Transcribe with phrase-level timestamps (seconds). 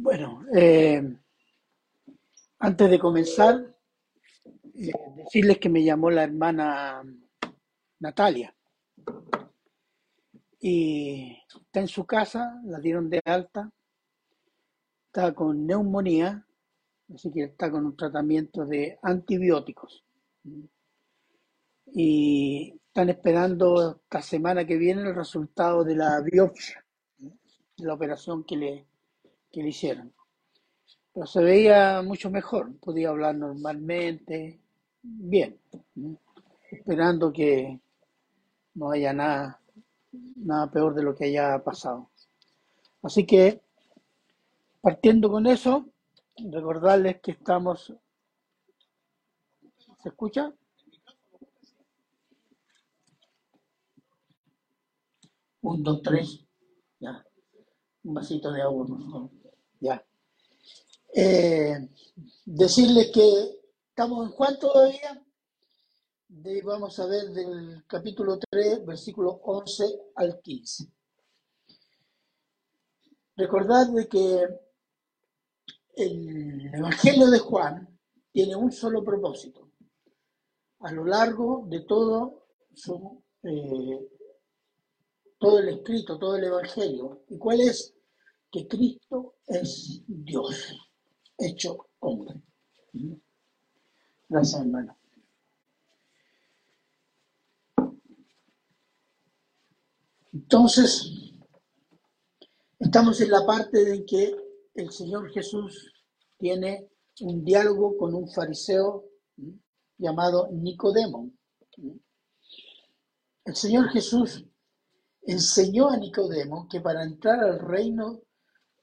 [0.00, 1.02] Bueno, eh,
[2.60, 3.74] antes de comenzar,
[4.74, 7.02] eh, decirles que me llamó la hermana
[7.98, 8.54] Natalia
[10.60, 13.72] y está en su casa, la dieron de alta,
[15.06, 16.46] está con neumonía,
[17.12, 20.04] así que está con un tratamiento de antibióticos.
[21.86, 26.86] Y están esperando esta semana que viene el resultado de la biopsia,
[27.18, 28.86] de la operación que le,
[29.52, 30.12] que le hicieron.
[31.12, 34.60] Pero se veía mucho mejor, podía hablar normalmente,
[35.02, 35.58] bien,
[36.70, 37.80] esperando que
[38.74, 39.60] no haya nada,
[40.36, 42.10] nada peor de lo que haya pasado.
[43.02, 43.60] Así que,
[44.80, 45.86] partiendo con eso,
[46.36, 47.92] recordarles que estamos...
[50.02, 50.52] ¿Se escucha?
[55.62, 56.46] Un, dos, tres.
[57.00, 57.24] Ya.
[58.04, 59.37] Un vasito de agua, por.
[59.80, 60.04] Ya.
[61.14, 61.88] Eh,
[62.44, 65.24] decirles que estamos en cuánto todavía?
[66.28, 69.84] De, vamos a ver del capítulo 3, versículo 11
[70.16, 70.86] al 15.
[73.36, 74.48] Recordad de que
[75.96, 77.98] el Evangelio de Juan
[78.32, 79.70] tiene un solo propósito.
[80.80, 84.08] A lo largo de todo su, eh,
[85.38, 87.24] todo el escrito, todo el Evangelio.
[87.28, 87.97] ¿Y cuál es?
[88.50, 90.74] Que Cristo es Dios,
[91.36, 92.40] hecho hombre.
[94.28, 94.96] Gracias, hermano.
[100.32, 101.10] Entonces,
[102.78, 104.34] estamos en la parte de que
[104.74, 105.92] el Señor Jesús
[106.38, 106.88] tiene
[107.20, 109.04] un diálogo con un fariseo
[109.98, 111.30] llamado Nicodemo.
[113.44, 114.44] El Señor Jesús
[115.22, 118.22] enseñó a Nicodemo que para entrar al reino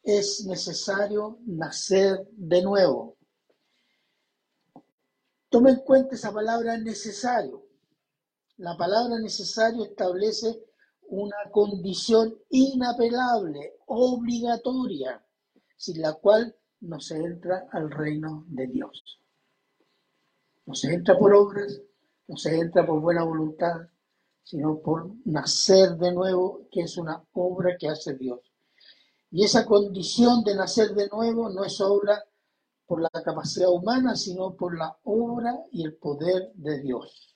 [0.05, 3.17] es necesario nacer de nuevo.
[5.49, 7.65] Toma en cuenta esa palabra necesario.
[8.57, 10.63] La palabra necesario establece
[11.07, 15.25] una condición inapelable, obligatoria,
[15.75, 19.19] sin la cual no se entra al reino de Dios.
[20.67, 21.81] No se entra por obras,
[22.27, 23.87] no se entra por buena voluntad,
[24.43, 28.54] sino por nacer de nuevo, que es una obra que hace Dios.
[29.35, 32.23] Y esa condición de nacer de nuevo no es obra
[32.85, 37.35] por la capacidad humana, sino por la obra y el poder de Dios,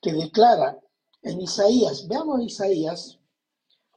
[0.00, 0.78] que declara
[1.22, 3.18] en Isaías, veamos Isaías,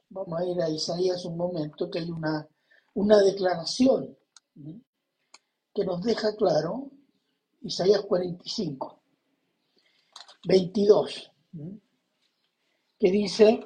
[0.08, 2.48] vamos a ir a Isaías un momento, que hay una,
[2.94, 4.18] una declaración
[5.72, 6.90] que nos deja claro,
[7.60, 9.00] Isaías 45,
[10.48, 11.30] 22,
[12.98, 13.64] que dice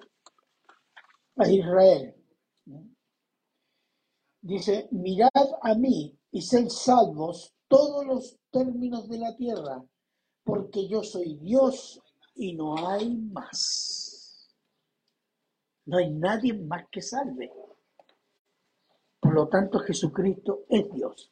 [1.36, 2.19] a Israel,
[4.40, 5.30] dice, mirad
[5.62, 9.84] a mí y sed salvos todos los términos de la tierra,
[10.44, 12.00] porque yo soy Dios
[12.34, 14.48] y no hay más.
[15.86, 17.52] No hay nadie más que salve.
[19.20, 21.30] Por lo tanto, Jesucristo es Dios.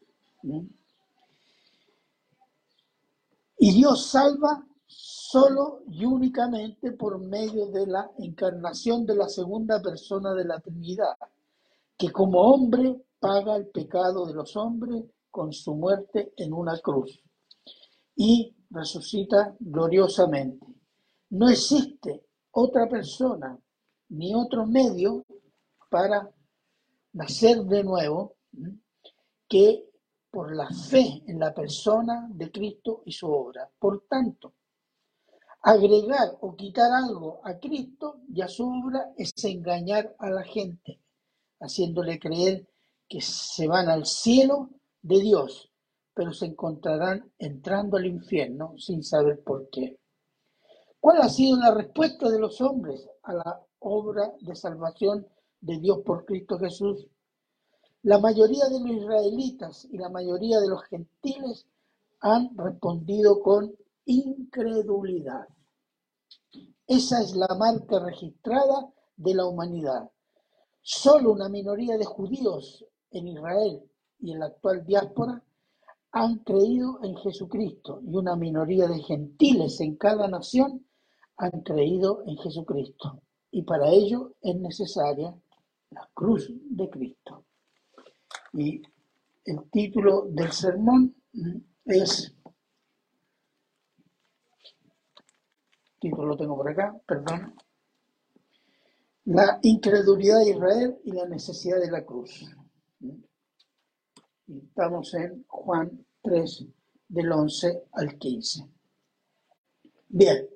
[3.59, 10.33] Y Dios salva solo y únicamente por medio de la encarnación de la segunda persona
[10.35, 11.17] de la Trinidad,
[11.99, 17.21] que como hombre paga el pecado de los hombres con su muerte en una cruz
[18.15, 20.67] y resucita gloriosamente.
[21.31, 23.59] No existe otra persona
[24.11, 25.25] ni otro medio
[25.91, 26.31] para
[27.13, 28.37] nacer de nuevo
[29.49, 29.89] que
[30.31, 33.69] por la fe en la persona de Cristo y su obra.
[33.79, 34.55] Por tanto,
[35.63, 41.01] agregar o quitar algo a Cristo y a su obra es engañar a la gente,
[41.61, 42.69] haciéndole creer
[43.09, 44.71] que se van al cielo
[45.03, 45.73] de Dios,
[46.15, 49.99] pero se encontrarán entrando al infierno sin saber por qué.
[51.01, 55.27] ¿Cuál ha sido la respuesta de los hombres a la obra de salvación
[55.61, 57.07] de Dios por Cristo Jesús?
[58.03, 61.67] La mayoría de los israelitas y la mayoría de los gentiles
[62.21, 63.75] han respondido con
[64.05, 65.47] incredulidad.
[66.87, 70.11] Esa es la marca registrada de la humanidad.
[70.91, 73.83] Solo una minoría de judíos en Israel
[74.21, 75.45] y en la actual diáspora
[76.13, 80.87] han creído en Jesucristo y una minoría de gentiles en cada nación
[81.37, 83.21] han creído en Jesucristo.
[83.51, 85.39] Y para ello es necesaria
[85.91, 87.45] la cruz de Cristo.
[88.55, 88.81] Y
[89.45, 91.15] el título del sermón
[91.85, 92.35] es
[96.01, 97.55] título lo tengo por acá, perdón.
[99.31, 102.47] La incredulidad de Israel y la necesidad de la cruz.
[104.47, 106.65] Estamos en Juan 3,
[107.09, 108.65] del 11 al 15.
[110.09, 110.49] Bien,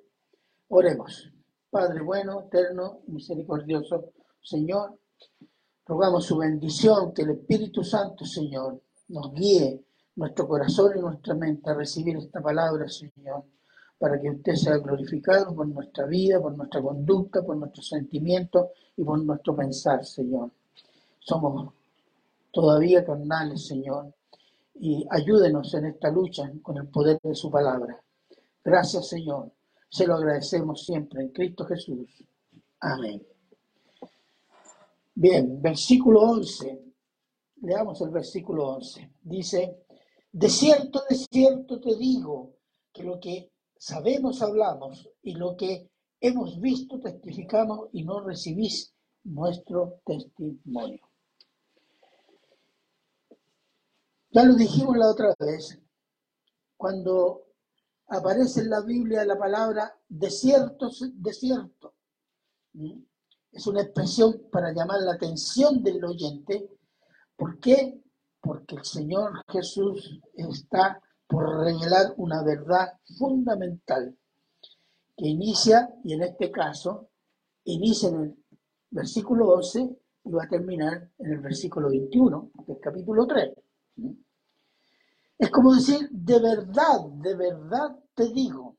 [0.68, 1.30] oremos.
[1.68, 4.98] Padre bueno, eterno, misericordioso, Señor,
[5.84, 9.84] rogamos su bendición, que el Espíritu Santo, Señor, nos guíe
[10.16, 13.44] nuestro corazón y nuestra mente a recibir esta palabra, Señor,
[14.02, 19.04] para que usted sea glorificado por nuestra vida, por nuestra conducta, por nuestros sentimientos y
[19.04, 20.50] por nuestro pensar, Señor.
[21.20, 21.72] Somos
[22.50, 24.12] todavía carnales, Señor,
[24.74, 28.02] y ayúdenos en esta lucha con el poder de su palabra.
[28.64, 29.52] Gracias, Señor.
[29.88, 32.24] Se lo agradecemos siempre en Cristo Jesús.
[32.80, 33.24] Amén.
[35.14, 36.82] Bien, versículo 11.
[37.60, 39.12] Leamos el versículo 11.
[39.22, 39.84] Dice,
[40.32, 42.50] de cierto, de cierto te digo
[42.92, 43.51] que lo que
[43.82, 45.90] sabemos hablamos y lo que
[46.20, 48.94] hemos visto testificamos y no recibís
[49.24, 51.00] nuestro testimonio.
[54.30, 55.80] Ya lo dijimos la otra vez,
[56.76, 57.42] cuando
[58.06, 61.94] aparece en la Biblia la palabra desierto, desierto.
[63.50, 66.70] Es una expresión para llamar la atención del oyente.
[67.34, 68.00] ¿Por qué?
[68.40, 74.16] Porque el Señor Jesús está por revelar una verdad fundamental
[75.16, 77.10] que inicia, y en este caso,
[77.64, 78.44] inicia en el
[78.90, 83.52] versículo 12 y va a terminar en el versículo 21 del capítulo 3.
[85.38, 88.76] Es como decir, de verdad, de verdad te digo.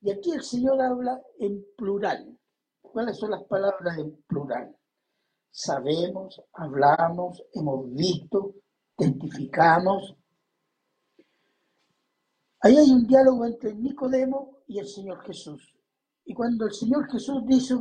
[0.00, 2.38] Y aquí el Señor habla en plural.
[2.80, 4.74] ¿Cuáles son las palabras en plural?
[5.50, 8.54] Sabemos, hablamos, hemos visto,
[8.96, 10.16] testificamos.
[12.60, 15.74] Ahí hay un diálogo entre Nicodemo y el Señor Jesús.
[16.24, 17.74] Y cuando el Señor Jesús dice,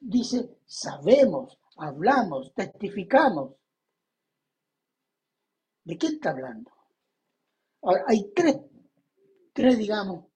[0.00, 3.52] dice sabemos, hablamos, testificamos,
[5.84, 6.70] ¿De qué está hablando?
[7.82, 8.56] Ahora, hay tres,
[9.52, 10.26] tres, digamos,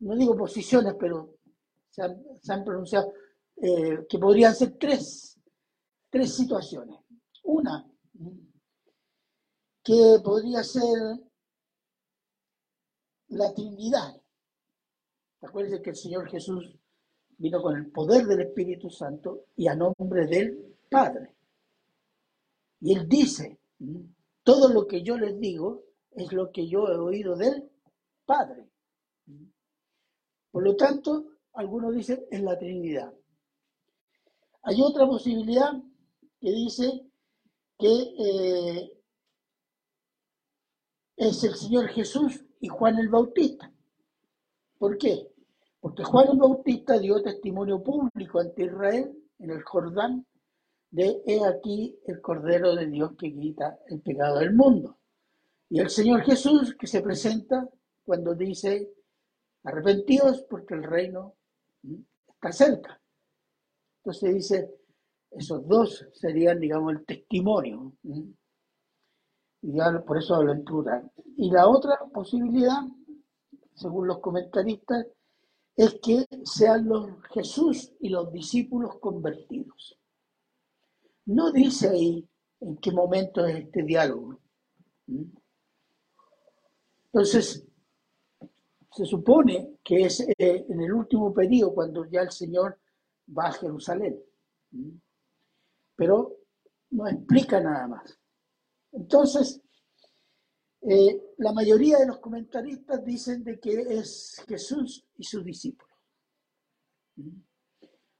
[0.00, 1.34] no digo posiciones, pero
[1.90, 3.12] se han, pronunciado,
[3.56, 5.38] eh, que podrían ser tres,
[6.10, 6.96] tres situaciones.
[7.44, 7.86] Una,
[9.82, 11.20] que podría ser
[13.28, 14.20] la Trinidad.
[15.40, 16.76] Acuérdense que el Señor Jesús
[17.38, 21.34] vino con el poder del Espíritu Santo y a nombre del Padre.
[22.80, 23.58] Y Él dice,
[24.42, 25.82] todo lo que yo les digo
[26.12, 27.70] es lo que yo he oído del
[28.24, 28.68] Padre.
[30.50, 33.12] Por lo tanto, algunos dicen en la Trinidad.
[34.62, 35.72] Hay otra posibilidad
[36.40, 37.06] que dice
[37.78, 38.92] que eh,
[41.16, 43.72] es el Señor Jesús y Juan el Bautista.
[44.76, 45.30] ¿Por qué?
[45.80, 50.26] Porque Juan el Bautista dio testimonio público ante Israel en el Jordán
[50.90, 54.98] de he aquí el Cordero de Dios que quita el pecado del mundo.
[55.68, 57.68] Y el Señor Jesús que se presenta
[58.04, 58.90] cuando dice,
[59.62, 61.34] arrepentidos porque el reino
[62.34, 63.00] está cerca.
[63.98, 64.74] Entonces dice,
[65.30, 67.92] esos dos serían, digamos, el testimonio.
[69.68, 69.72] Y
[70.06, 71.10] por eso hablo en plural.
[71.36, 72.82] Y la otra posibilidad,
[73.74, 75.04] según los comentaristas,
[75.74, 79.98] es que sean los Jesús y los discípulos convertidos.
[81.24, 82.24] No dice ahí
[82.60, 84.38] en qué momento es este diálogo.
[87.06, 87.66] Entonces,
[88.92, 92.78] se supone que es eh, en el último periodo cuando ya el Señor
[93.36, 94.22] va a Jerusalén.
[95.96, 96.36] Pero
[96.90, 98.16] no explica nada más.
[98.96, 99.60] Entonces,
[100.88, 105.92] eh, la mayoría de los comentaristas dicen de que es Jesús y sus discípulos.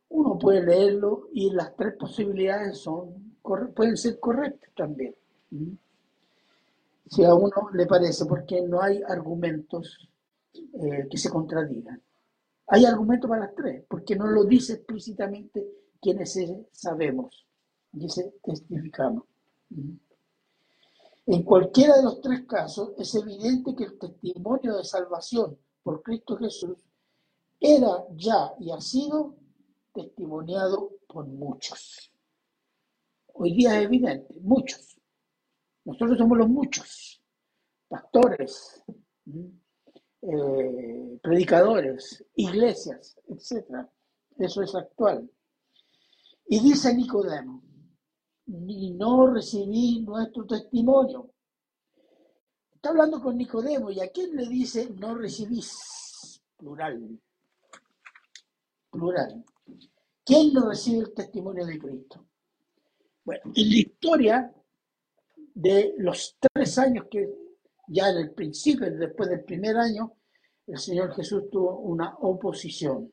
[0.09, 3.37] Uno puede leerlo y las tres posibilidades son,
[3.73, 5.15] pueden ser correctas también.
[7.09, 10.11] Si a uno le parece, porque no hay argumentos
[10.55, 12.03] eh, que se contradigan.
[12.67, 15.65] Hay argumentos para las tres, porque no lo dice explícitamente
[16.01, 16.37] quienes
[16.73, 17.47] sabemos,
[17.93, 19.23] dice testificamos.
[21.27, 26.37] En cualquiera de los tres casos es evidente que el testimonio de salvación por Cristo
[26.37, 26.79] Jesús
[27.59, 29.35] era ya y ha sido
[29.93, 32.13] testimoniado por muchos.
[33.33, 35.01] Hoy día es evidente, muchos.
[35.85, 37.21] Nosotros somos los muchos,
[37.89, 38.85] pastores,
[40.23, 43.87] eh, predicadores, iglesias, etc.
[44.39, 45.29] Eso es actual.
[46.47, 47.66] Y dice Nicodemo,
[48.47, 51.33] ni no recibí nuestro testimonio.
[52.75, 57.19] Está hablando con Nicodemo y a quién le dice no recibís, plural,
[58.91, 59.45] plural.
[60.25, 62.27] ¿Quién no recibe el testimonio de Cristo?
[63.25, 64.55] Bueno, en la historia
[65.55, 67.29] de los tres años que
[67.89, 70.15] ya en el principio, después del primer año,
[70.67, 73.13] el Señor Jesús tuvo una oposición.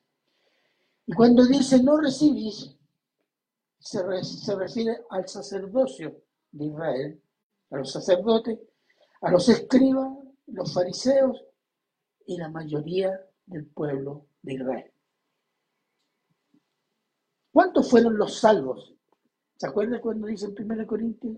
[1.05, 2.75] Y cuando dice no recibís,
[3.83, 7.21] se, refiere al sacerdocio de Israel,
[7.69, 8.57] a los sacerdotes,
[9.21, 11.43] a los escribas, los fariseos
[12.25, 14.91] y la mayoría del pueblo de Israel.
[17.51, 18.95] ¿Cuántos fueron los salvos?
[19.57, 21.37] ¿Se acuerdan cuando dice en 1 Corintios?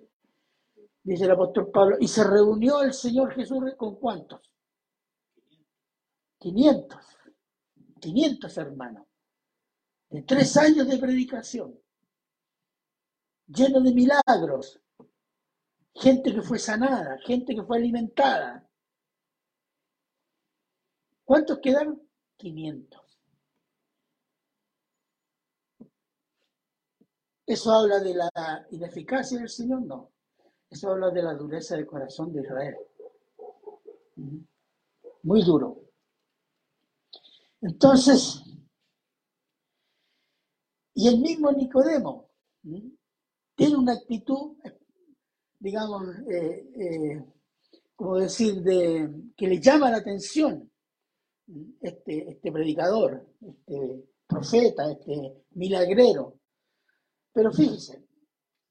[1.03, 4.41] Dice el apóstol Pablo, y se reunió el Señor Jesús con cuántos?
[6.39, 6.99] 500.
[7.99, 9.07] 500 hermanos.
[10.09, 11.79] De tres años de predicación.
[13.47, 14.79] Lleno de milagros.
[15.93, 18.67] Gente que fue sanada, gente que fue alimentada.
[21.23, 22.01] ¿Cuántos quedaron?
[22.37, 23.01] 500.
[27.47, 29.83] ¿Eso habla de la ineficacia del Señor?
[29.83, 30.11] No.
[30.69, 32.75] Eso habla de la dureza del corazón de Israel.
[35.23, 35.81] Muy duro.
[37.61, 38.43] Entonces,
[40.93, 42.29] y el mismo Nicodemo
[43.55, 44.57] tiene una actitud,
[45.59, 47.25] digamos, eh, eh,
[47.95, 50.69] como decir, de, que le llama la atención
[51.79, 56.35] este, este predicador, este profeta, este milagrero.
[57.31, 58.05] Pero fíjense,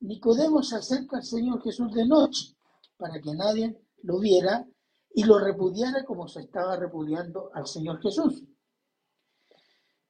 [0.01, 2.55] Nicodemo se acerca al Señor Jesús de noche
[2.97, 4.67] para que nadie lo viera
[5.15, 8.43] y lo repudiara como se estaba repudiando al Señor Jesús.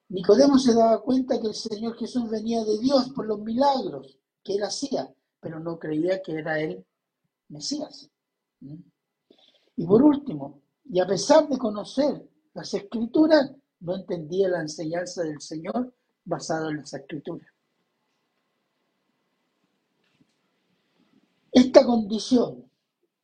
[0.08, 4.54] Nicodemo se daba cuenta que el Señor Jesús venía de Dios por los milagros que
[4.54, 6.84] él hacía, pero no creía que era él
[7.48, 8.10] Mesías.
[9.76, 15.40] Y por último, y a pesar de conocer las escrituras, no entendía la enseñanza del
[15.40, 17.48] Señor basada en las escrituras.
[21.52, 22.70] Esta condición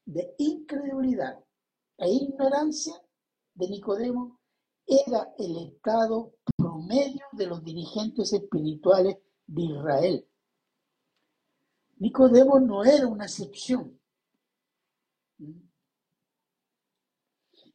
[0.05, 1.39] de incredulidad
[1.99, 2.95] e ignorancia
[3.55, 4.41] de Nicodemo
[4.87, 10.30] era el estado promedio de los dirigentes espirituales de Israel.
[12.01, 13.99] Nicodemo no era una excepción.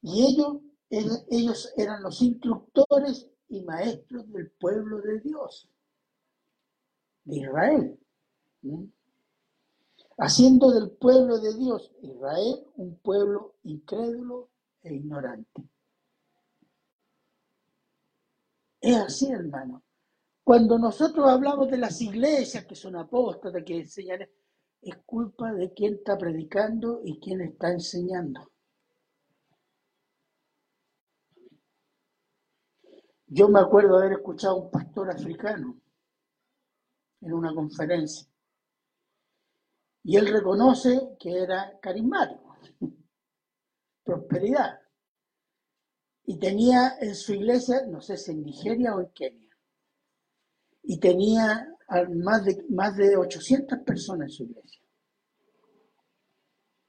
[0.02, 0.58] Y ellos,
[0.90, 5.70] ellos eran los instructores y maestros del pueblo de Dios,
[7.24, 8.00] de Israel
[10.18, 14.50] haciendo del pueblo de Dios, Israel, un pueblo incrédulo
[14.82, 15.64] e ignorante.
[18.82, 19.84] Es así, hermano.
[20.46, 24.30] Cuando nosotros hablamos de las iglesias que son apóstatas, que enseñan,
[24.80, 28.52] es culpa de quien está predicando y quien está enseñando.
[33.26, 35.82] Yo me acuerdo haber escuchado a un pastor africano
[37.22, 38.28] en una conferencia
[40.04, 42.56] y él reconoce que era carismático,
[44.04, 44.80] prosperidad.
[46.28, 49.45] Y tenía en su iglesia, no sé si en Nigeria o en Kenia,
[50.88, 51.68] y tenía
[52.14, 54.82] más de, más de 800 personas en su iglesia.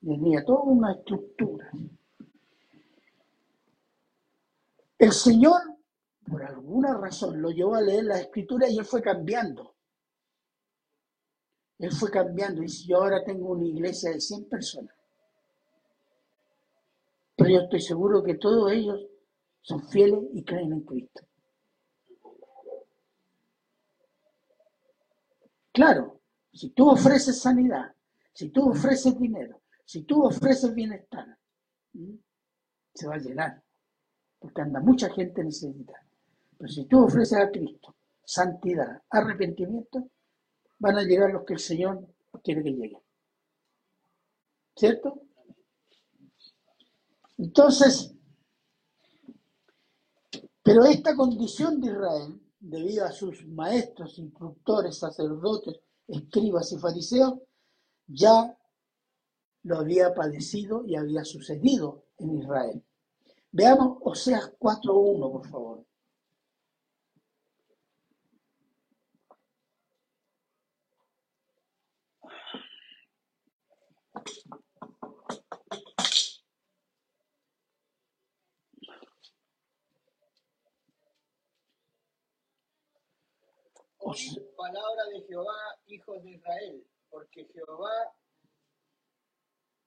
[0.00, 1.70] Tenía toda una estructura.
[4.98, 5.60] El Señor,
[6.26, 9.74] por alguna razón, lo llevó a leer la escritura y él fue cambiando.
[11.78, 14.94] Él fue cambiando y dice, yo ahora tengo una iglesia de 100 personas.
[17.36, 19.06] Pero yo estoy seguro que todos ellos
[19.60, 21.26] son fieles y creen en Cristo.
[25.76, 26.22] Claro,
[26.54, 27.94] si tú ofreces sanidad,
[28.32, 31.36] si tú ofreces dinero, si tú ofreces bienestar,
[32.94, 33.62] se va a llenar,
[34.38, 36.02] porque anda mucha gente necesitada.
[36.56, 40.08] Pero si tú ofreces a Cristo santidad, arrepentimiento,
[40.78, 42.08] van a llegar los que el Señor
[42.42, 43.02] quiere que lleguen.
[44.74, 45.20] ¿Cierto?
[47.36, 48.14] Entonces,
[50.62, 57.34] pero esta condición de Israel, debido a sus maestros, instructores, sacerdotes, escribas y fariseos,
[58.06, 58.56] ya
[59.62, 62.84] lo había padecido y había sucedido en Israel.
[63.50, 65.86] Veamos Oseas 4.1, por favor.
[84.56, 88.14] Palabra de Jehová, hijos de Israel, porque Jehová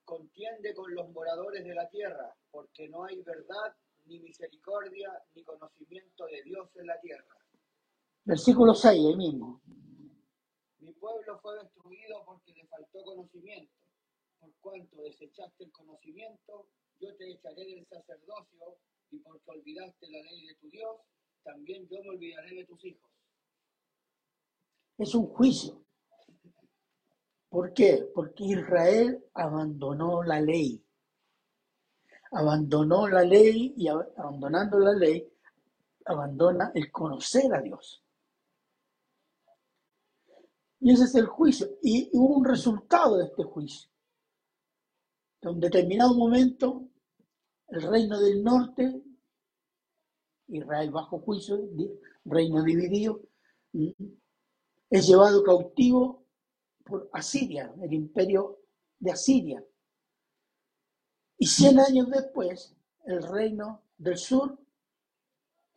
[0.04, 6.26] contiende con los moradores de la tierra, porque no hay verdad, ni misericordia, ni conocimiento
[6.26, 7.38] de Dios en la tierra.
[8.26, 9.62] Versículo 6, ahí mismo.
[10.80, 13.74] Mi pueblo fue destruido porque le faltó conocimiento,
[14.40, 16.68] por cuanto desechaste el conocimiento,
[17.00, 18.78] yo te echaré del sacerdocio,
[19.12, 20.98] y porque olvidaste la ley de tu Dios,
[21.44, 23.10] también yo me olvidaré de tus hijos.
[25.00, 25.82] Es un juicio.
[27.48, 28.12] ¿Por qué?
[28.14, 30.86] Porque Israel abandonó la ley.
[32.32, 35.28] Abandonó la ley y abandonando la ley,
[36.06, 38.04] abandona el conocer a Dios.
[40.82, 41.68] Y ese es el juicio.
[41.82, 43.90] Y hubo un resultado de este juicio.
[45.42, 46.90] En un determinado momento,
[47.70, 49.02] el reino del norte,
[50.48, 51.58] Israel bajo juicio,
[52.26, 53.22] reino dividido,
[54.90, 56.24] es llevado cautivo
[56.84, 58.60] por Asiria, el imperio
[59.00, 59.64] de Asiria.
[61.38, 64.58] Y cien años después, el reino del sur,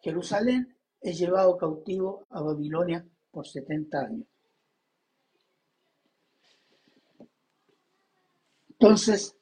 [0.01, 4.27] Jerusalén, es llevado cautivo a Babilonia por 70 años.
[8.71, 9.37] Entonces,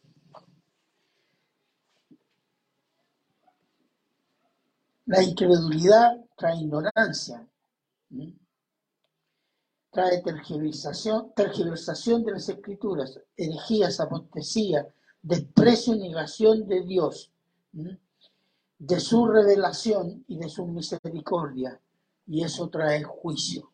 [5.07, 7.47] la incredulidad trae ignorancia,
[9.91, 14.87] trae tergiversación, tergiversación de las escrituras, herejías, apostasía,
[15.23, 17.33] desprecio y negación de Dios,
[18.79, 21.79] de su revelación y de su misericordia,
[22.27, 23.71] y eso trae juicio.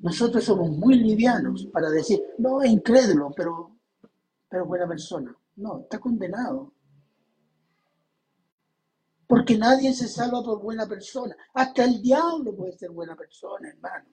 [0.00, 3.72] Nosotros somos muy livianos para decir, no, es incrédulo, pero,
[4.48, 5.34] pero buena persona.
[5.56, 6.72] No, está condenado.
[9.26, 11.36] Porque nadie se salva por buena persona.
[11.54, 14.08] Hasta el diablo puede ser buena persona, hermano.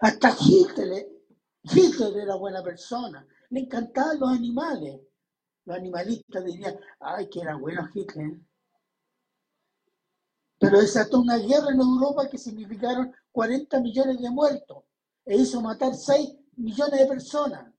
[0.00, 1.06] Hasta Hitler,
[1.62, 3.26] Hitler era buena persona.
[3.50, 5.00] Le encantaban los animales.
[5.64, 8.40] Los animalistas dirían, ay, que era bueno Hitler.
[10.58, 14.84] Pero desató una guerra en Europa que significaron 40 millones de muertos
[15.24, 17.72] e hizo matar 6 millones de personas.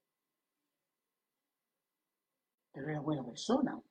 [2.72, 3.82] Pero era buena persona.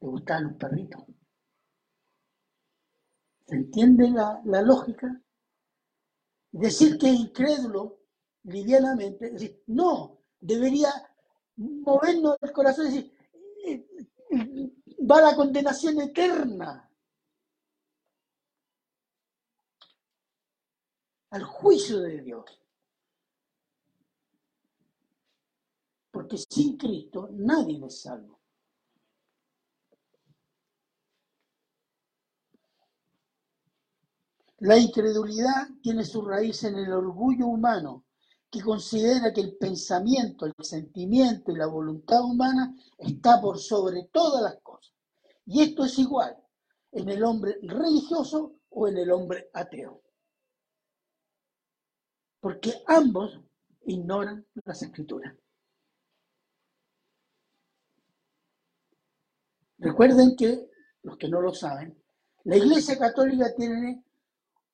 [0.00, 1.04] Le gustaban los perritos.
[3.46, 5.20] ¿Se entiende la, lógica?
[6.52, 8.00] Decir que es incrédulo
[8.44, 10.88] livianamente, no, debería
[11.56, 13.12] movernos el corazón y decir,
[13.66, 13.86] eh,
[15.10, 16.88] va la condenación eterna.
[21.30, 22.44] al juicio de Dios.
[26.10, 28.37] Porque sin Cristo nadie es salvo.
[34.58, 38.04] La incredulidad tiene su raíz en el orgullo humano,
[38.50, 44.42] que considera que el pensamiento, el sentimiento y la voluntad humana está por sobre todas
[44.42, 44.94] las cosas.
[45.46, 46.36] Y esto es igual
[46.92, 50.02] en el hombre religioso o en el hombre ateo
[52.40, 53.40] porque ambos
[53.86, 55.34] ignoran las escrituras.
[59.78, 60.68] Recuerden que,
[61.02, 61.96] los que no lo saben,
[62.44, 64.04] la Iglesia Católica tiene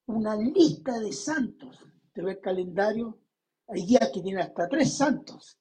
[0.07, 1.79] una lista de santos.
[2.13, 3.19] Te ve el calendario,
[3.69, 5.59] hay días que tienen hasta tres santos.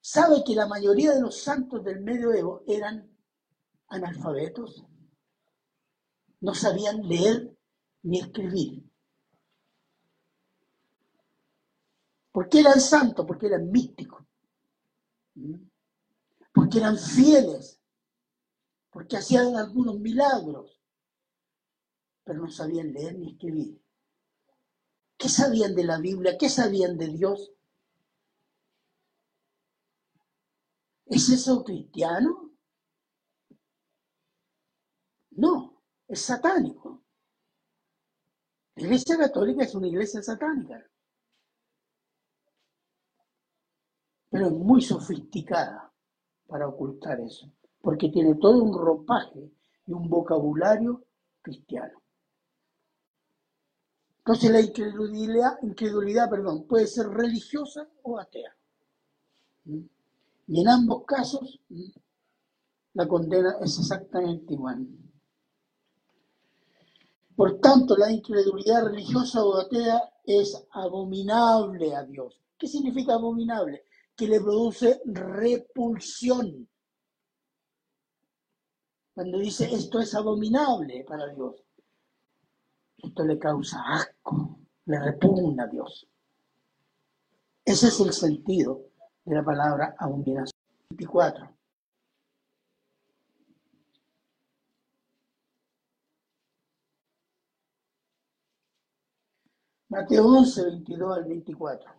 [0.00, 3.10] ¿Sabe que la mayoría de los santos del medioevo eran
[3.88, 4.84] analfabetos?
[6.40, 7.56] No sabían leer
[8.02, 8.88] ni escribir.
[12.32, 13.26] ¿Por qué eran santos?
[13.26, 14.24] Porque eran místicos.
[15.34, 15.56] ¿Mm?
[16.52, 17.80] Porque eran fieles.
[18.90, 20.77] Porque hacían algunos milagros.
[22.28, 23.80] Pero no sabían leer ni escribir.
[25.16, 26.36] ¿Qué sabían de la Biblia?
[26.38, 27.54] ¿Qué sabían de Dios?
[31.06, 32.52] ¿Es eso cristiano?
[35.30, 37.02] No, es satánico.
[38.74, 40.86] La iglesia católica es una iglesia satánica.
[44.28, 45.90] pero es muy sofisticada
[46.46, 49.50] para ocultar eso, porque tiene todo un ropaje
[49.86, 51.02] y un vocabulario
[51.40, 52.02] cristiano.
[54.28, 58.54] Entonces la incredulidad, incredulidad perdón, puede ser religiosa o atea.
[59.64, 59.80] ¿Mm?
[60.48, 61.88] Y en ambos casos ¿Mm?
[62.92, 64.86] la condena es exactamente igual.
[67.34, 72.38] Por tanto, la incredulidad religiosa o atea es abominable a Dios.
[72.58, 73.86] ¿Qué significa abominable?
[74.14, 76.68] que le produce repulsión.
[79.14, 81.67] Cuando dice esto es abominable para Dios,
[82.98, 86.06] esto le causa asco, le repugna a Dios.
[87.64, 88.82] Ese es el sentido
[89.24, 90.52] de la palabra abominación.
[90.90, 91.58] 24.
[99.90, 101.98] Mateo 11, 22 al 24.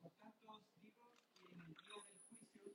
[0.00, 2.72] Por tanto os digo que en el día del juicio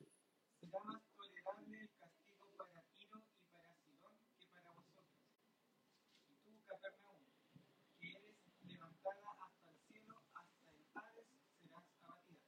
[0.60, 5.06] será más tolerable el castigo para Tiro y para Sidón que para vosotros.
[6.30, 7.24] Y tú, Capernaum,
[8.00, 11.28] que eres levantada hasta el cielo, hasta el Hades
[11.62, 12.44] serás abatida.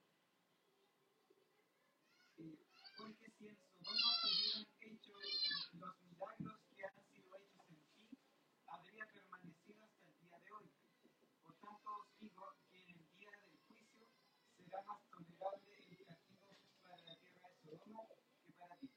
[2.38, 2.58] Eh,
[3.50, 5.12] en Sodoma hubieran hecho
[5.80, 8.18] los milagros que han sido hechos en ti,
[8.68, 10.68] habría permanecido hasta el día de hoy.
[11.44, 14.08] Por tanto os digo que en el día del juicio
[14.58, 16.46] será más tolerable el castigo
[16.82, 18.02] para la tierra de Sodoma
[18.46, 18.90] que para ti.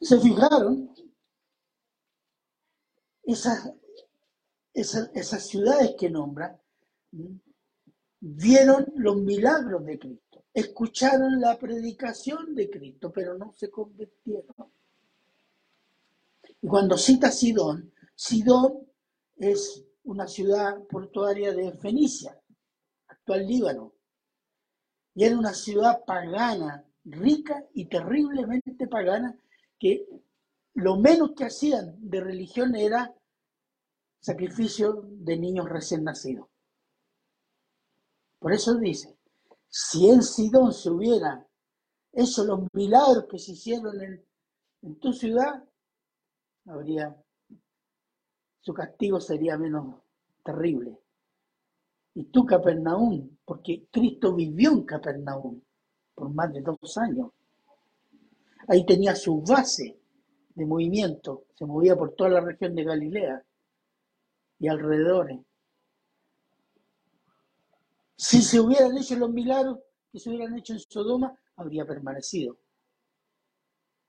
[0.00, 0.94] ¿Se fijaron?
[3.24, 3.70] Esas,
[4.72, 6.58] esas, esas ciudades que nombra
[8.20, 14.72] vieron los milagros de Cristo, escucharon la predicación de Cristo, pero no se convirtieron.
[16.60, 18.86] Y cuando cita Sidón, Sidón
[19.36, 22.40] es una ciudad portuaria de Fenicia,
[23.06, 23.92] actual Líbano,
[25.14, 29.36] y era una ciudad pagana, rica y terriblemente pagana,
[29.78, 30.06] que
[30.74, 33.14] lo menos que hacían de religión era
[34.20, 36.48] sacrificio de niños recién nacidos.
[38.38, 39.17] Por eso dice,
[39.68, 41.46] si en Sidón se hubiera
[42.12, 44.24] hecho los milagros que se hicieron en,
[44.82, 45.62] en tu ciudad,
[46.66, 47.16] habría,
[48.60, 50.02] su castigo sería menos
[50.44, 50.98] terrible.
[52.14, 55.60] Y tú, Capernaum, porque Cristo vivió en Capernaum
[56.14, 57.30] por más de dos años.
[58.66, 60.00] Ahí tenía su base
[60.54, 63.44] de movimiento, se movía por toda la región de Galilea
[64.58, 65.38] y alrededores.
[68.18, 69.78] Si se hubieran hecho los milagros
[70.10, 72.58] que se hubieran hecho en Sodoma, habría permanecido.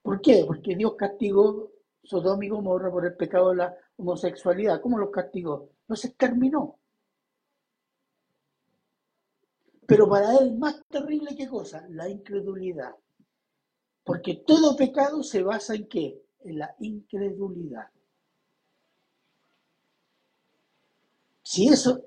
[0.01, 0.43] ¿Por qué?
[0.47, 1.71] Porque Dios castigó
[2.03, 4.81] Sodoma y Gomorra por el pecado de la homosexualidad.
[4.81, 5.69] ¿Cómo los castigó?
[5.87, 6.79] Los exterminó.
[9.85, 12.95] Pero para él más terrible que cosa, la incredulidad.
[14.03, 16.19] Porque todo pecado se basa en qué?
[16.39, 17.89] En la incredulidad.
[21.43, 22.01] Si eso,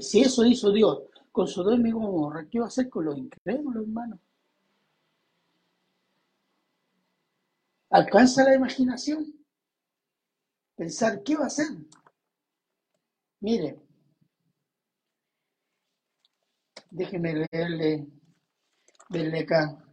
[0.00, 3.82] si eso hizo Dios con Sodoma y Gomorra, ¿qué va a hacer con los incrédulos,
[3.82, 4.20] hermano?
[7.90, 9.34] ¿Alcanza la imaginación?
[10.76, 11.66] Pensar, ¿qué va a hacer?
[13.40, 13.80] Mire,
[16.92, 18.06] déjeme leerle,
[19.10, 19.84] leerle acá.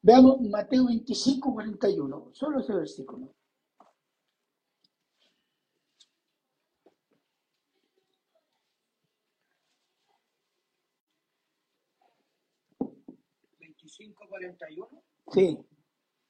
[0.00, 3.34] Veamos Mateo 25, 41, solo ese versículo.
[14.00, 15.02] 25:41.
[15.32, 15.58] Sí,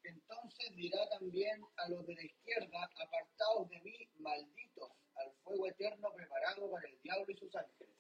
[0.03, 6.09] Entonces dirá también a los de la izquierda, apartaos de mí, malditos, al fuego eterno
[6.15, 7.95] preparado para el diablo y sus ángeles.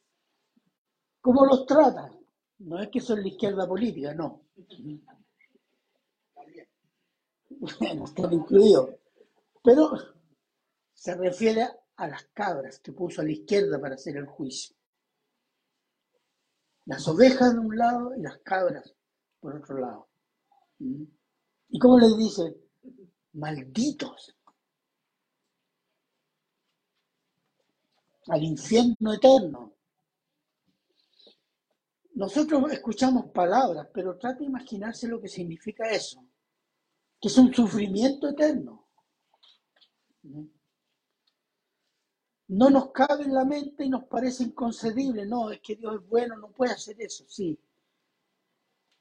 [1.20, 2.10] ¿cómo los trata?
[2.58, 4.42] No es que son la izquierda política, no.
[6.34, 6.68] También.
[7.48, 8.90] Bueno, están incluidos.
[9.62, 9.90] Pero
[10.94, 14.74] se refiere a las cabras que puso a la izquierda para hacer el juicio.
[16.86, 18.94] Las ovejas de un lado y las cabras
[19.40, 20.08] por otro lado.
[20.78, 21.04] ¿Mm?
[21.70, 22.56] ¿Y cómo les dice?
[23.32, 24.36] Malditos.
[28.28, 29.74] Al infierno eterno.
[32.14, 36.22] Nosotros escuchamos palabras, pero trate de imaginarse lo que significa eso.
[37.20, 38.88] Que es un sufrimiento eterno.
[40.22, 40.44] ¿Mm?
[42.48, 45.24] No nos cabe en la mente y nos parece inconcebible.
[45.24, 47.24] No, es que Dios es bueno, no puede hacer eso.
[47.28, 47.56] Sí,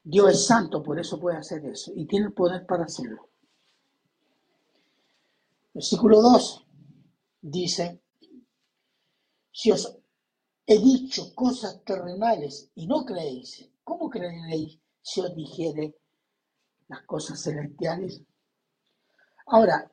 [0.02, 1.92] Dios es santo, por eso puede hacer eso.
[1.94, 3.28] Y tiene el poder para hacerlo.
[5.72, 6.66] Versículo 2
[7.42, 8.02] dice,
[9.52, 9.96] si os
[10.66, 15.96] he dicho cosas terrenales y no creéis, ¿cómo creeréis si os dijere
[16.88, 18.22] las cosas celestiales?
[19.46, 19.90] Ahora,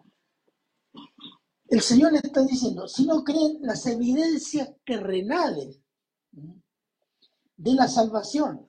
[1.67, 5.79] el Señor le está diciendo, si no creen las evidencias terrenales
[6.31, 8.66] de la salvación,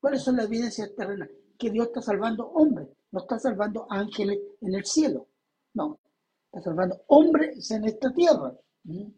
[0.00, 1.36] ¿cuáles son las evidencias terrenales?
[1.58, 5.28] Que Dios está salvando hombres, no está salvando ángeles en el cielo,
[5.74, 6.00] no,
[6.46, 8.56] está salvando hombres en esta tierra.
[8.84, 9.12] ¿m?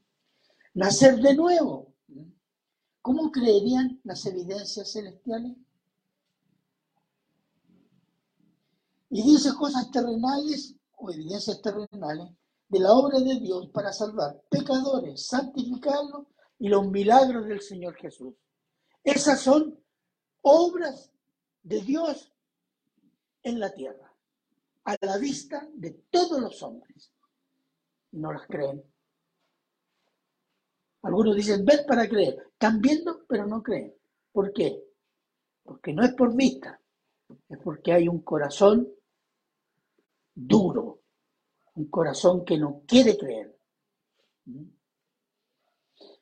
[0.74, 1.94] Nacer de nuevo.
[2.08, 2.32] ¿m?
[3.00, 5.56] ¿Cómo creerían las evidencias celestiales?
[9.10, 12.30] Y dice cosas terrenales o evidencias terrenales
[12.68, 16.26] de la obra de Dios para salvar pecadores, santificarlos
[16.58, 18.34] y los milagros del Señor Jesús.
[19.04, 19.81] Esas son
[20.42, 21.10] obras
[21.62, 22.32] de Dios
[23.42, 24.12] en la tierra,
[24.84, 27.12] a la vista de todos los hombres.
[28.12, 28.82] No las creen.
[31.02, 32.50] Algunos dicen, ver para creer.
[32.52, 33.94] Están viendo, pero no creen.
[34.30, 34.84] ¿Por qué?
[35.62, 36.80] Porque no es por vista,
[37.48, 38.88] es porque hay un corazón
[40.34, 41.02] duro,
[41.74, 43.58] un corazón que no quiere creer.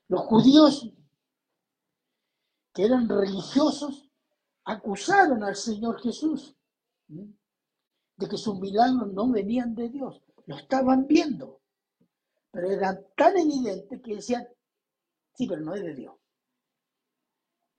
[0.08, 0.92] Los judíos
[2.72, 4.09] que eran religiosos
[4.70, 6.56] acusaron al Señor Jesús
[7.08, 11.60] de que sus milagros no venían de Dios, lo estaban viendo,
[12.50, 14.46] pero era tan evidente que decían,
[15.34, 16.14] sí, pero no es de Dios.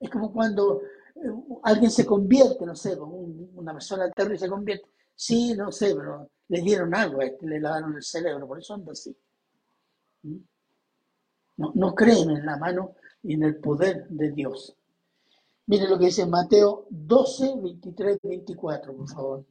[0.00, 0.82] Es como cuando
[1.14, 1.20] eh,
[1.62, 6.60] alguien se convierte, no sé, una persona terrible se convierte, sí, no sé, pero le
[6.60, 9.16] dieron algo a este, le lavaron el cerebro, por eso anda así.
[11.56, 14.76] No, no creen en la mano y en el poder de Dios.
[15.72, 19.46] Mire lo que dice Mateo 12, 23, 24, por favor.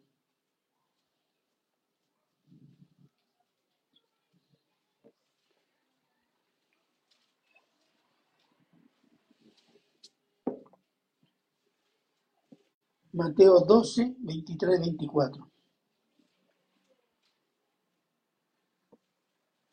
[13.13, 15.51] Mateo 12, 23, 24.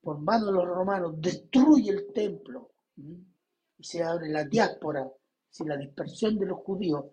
[0.00, 3.33] por mano de los romanos, destruye el templo y
[3.80, 5.10] se abre la diáspora,
[5.48, 7.04] si la dispersión de los judíos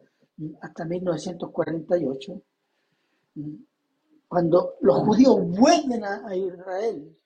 [0.61, 2.41] hasta 1948,
[4.27, 7.17] cuando los judíos vuelven a, a Israel,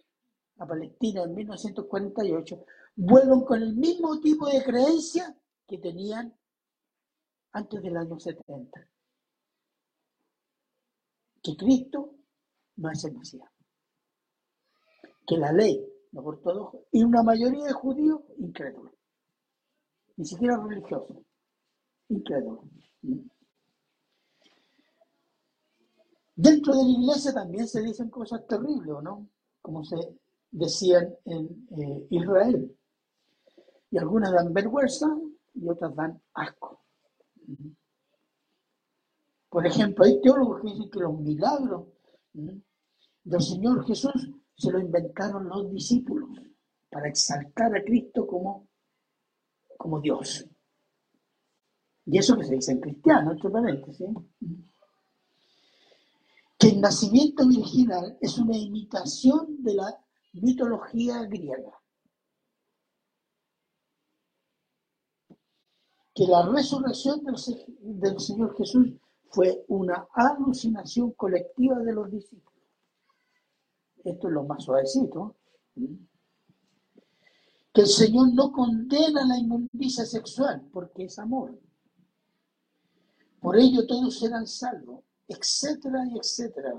[0.57, 5.35] a Palestina en 1948, vuelven con el mismo tipo de creencia
[5.67, 6.33] que tenían
[7.51, 8.87] antes del año 70.
[11.41, 12.15] Que Cristo
[12.77, 13.49] no es el Mesías.
[15.27, 18.94] Que la ley, los ortodoxos, y una mayoría de judíos incrédulos.
[20.17, 21.17] Ni siquiera religiosos.
[22.09, 22.65] Incrédulos.
[26.35, 29.27] Dentro de la iglesia también se dicen cosas terribles, ¿no?
[29.61, 29.95] Como se
[30.51, 32.77] decían en eh, Israel.
[33.89, 35.07] Y algunas dan vergüenza
[35.53, 36.81] y otras dan asco.
[39.49, 41.87] Por ejemplo, hay teólogos que dicen que los milagros
[42.33, 46.29] del Señor Jesús se lo inventaron los discípulos
[46.89, 48.67] para exaltar a Cristo como,
[49.77, 50.45] como Dios.
[52.05, 54.07] Y eso que se dice en cristiano, entre paréntesis.
[56.57, 59.99] Que el nacimiento virginal es una imitación de la
[60.33, 61.71] mitología griega.
[66.13, 68.93] Que la resurrección del, Se- del Señor Jesús
[69.31, 72.53] fue una alucinación colectiva de los discípulos.
[74.03, 75.35] Esto es lo más suavecito.
[77.75, 81.59] Que el Señor no condena la inmundicia sexual porque es amor.
[83.41, 86.73] Por ello todos serán salvos, etcétera y etcétera.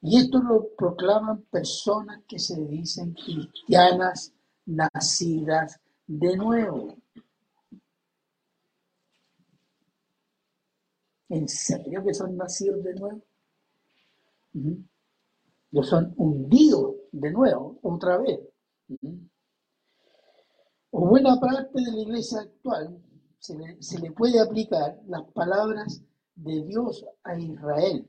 [0.00, 4.32] Y esto lo proclaman personas que se dicen cristianas
[4.64, 6.96] nacidas de nuevo.
[11.28, 13.22] ¿En serio que son nacidos de nuevo?
[15.70, 18.47] Ellos son hundidos de nuevo, otra vez.
[20.90, 23.02] O buena parte de la iglesia actual
[23.38, 26.02] se le, se le puede aplicar las palabras
[26.34, 28.08] de Dios a Israel.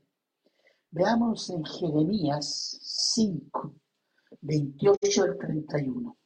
[0.90, 3.74] Veamos en Jeremías 5,
[4.40, 6.16] 28 al 31.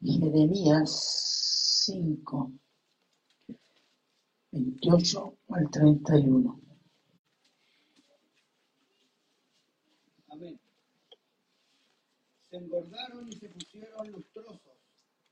[0.00, 0.90] Jeremías
[1.86, 2.52] 5,
[4.52, 6.60] 28 al 31.
[10.28, 10.60] Amén.
[12.54, 14.78] Engordaron y se pusieron lustrosos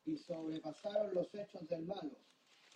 [0.05, 2.17] y sobrepasaron los hechos del malo.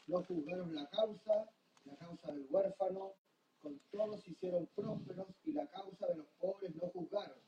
[0.06, 1.50] No juzgaron la causa,
[1.84, 3.14] la causa del huérfano,
[3.60, 7.38] con todos hicieron prósperos y la causa de los pobres no juzgaron.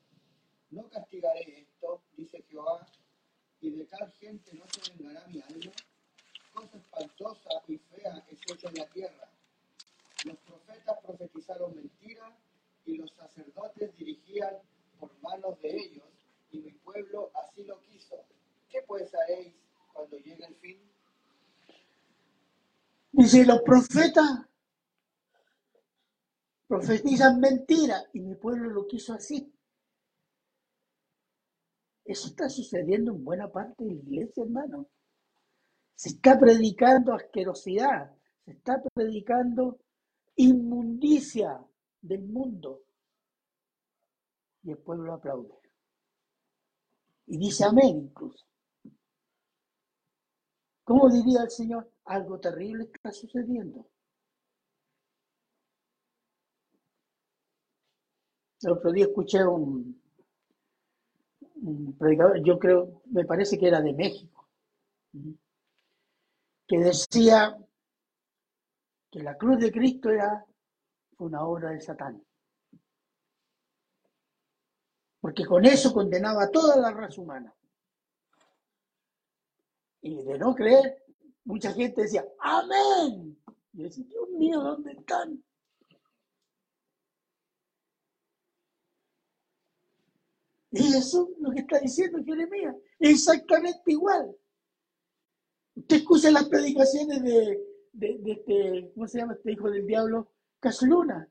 [0.71, 2.85] No castigaré esto, dice Jehová,
[3.61, 5.71] y de tal gente no se vengará mi alma.
[6.53, 9.31] Cosa espantosa y fea es hecha en la tierra.
[10.25, 12.33] Los profetas profetizaron mentiras
[12.85, 14.57] y los sacerdotes dirigían
[14.99, 16.09] por manos de ellos,
[16.51, 18.15] y mi pueblo así lo quiso.
[18.69, 19.53] ¿Qué pues haréis
[19.93, 20.79] cuando llegue el fin?
[23.19, 24.47] Dice, los profetas
[26.65, 29.53] profetizan mentiras y mi pueblo lo quiso así.
[32.05, 34.87] Eso está sucediendo en buena parte de la iglesia, hermano.
[35.95, 39.81] Se está predicando asquerosidad, se está predicando
[40.37, 41.61] inmundicia
[41.99, 42.83] del mundo.
[44.63, 45.59] Y el pueblo aplaude.
[47.27, 48.45] Y dice amén incluso.
[50.85, 51.91] ¿Cómo diría el Señor?
[52.09, 53.85] Algo terrible está sucediendo.
[58.61, 60.01] El otro día escuché un,
[61.61, 64.49] un predicador, yo creo, me parece que era de México,
[66.67, 67.55] que decía
[69.11, 70.43] que la cruz de Cristo era
[71.19, 72.23] una obra de Satán.
[75.21, 77.53] Porque con eso condenaba a toda la raza humana.
[80.01, 81.03] Y de no creer,
[81.45, 83.37] mucha gente decía, amén.
[83.73, 85.43] Y yo decía, Dios mío, ¿dónde están?
[90.71, 94.35] Y eso es lo que está diciendo Jeremías, exactamente igual.
[95.75, 97.59] Usted escucha las predicaciones de,
[97.93, 100.31] de, de este, ¿cómo se llama este hijo del diablo?
[100.59, 101.27] Casluna.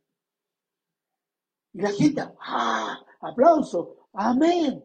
[1.73, 3.05] Y la gente, ¡ah!
[3.21, 4.85] Aplauso, amén.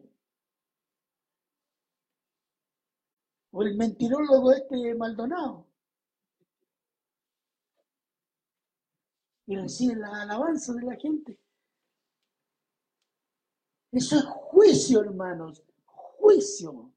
[3.56, 5.68] O el mentirólogo este Maldonado.
[9.46, 11.38] Y recibe la alabanza de la gente.
[13.92, 15.62] Eso es juicio, hermanos.
[15.84, 16.92] Juicio.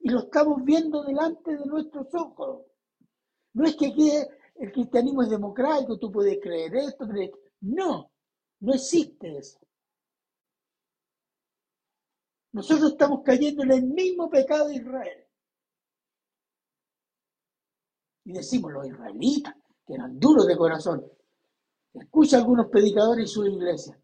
[0.00, 2.66] Y lo estamos viendo delante de nuestros ojos.
[3.52, 4.10] No es que aquí
[4.56, 7.30] el cristianismo es democrático, tú puedes creer esto, creer...
[7.60, 8.10] No,
[8.58, 9.63] no existe eso.
[12.54, 15.26] Nosotros estamos cayendo en el mismo pecado de Israel.
[18.24, 21.04] Y decimos los israelitas, que eran duros de corazón.
[21.92, 24.00] Escucha a algunos predicadores y su iglesia.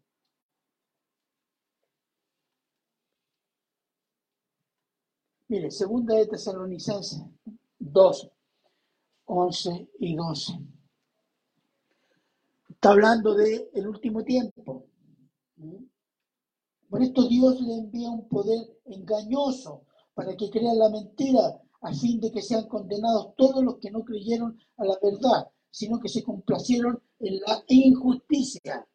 [5.47, 7.23] Mire, segunda de Tesalonicenses
[7.79, 8.31] 2,
[9.25, 10.59] 11 y 12.
[12.69, 14.85] Está hablando del el último tiempo.
[16.91, 22.19] Por esto Dios le envía un poder engañoso para que crean la mentira, a fin
[22.19, 26.21] de que sean condenados todos los que no creyeron a la verdad, sino que se
[26.21, 28.85] complacieron en la injusticia.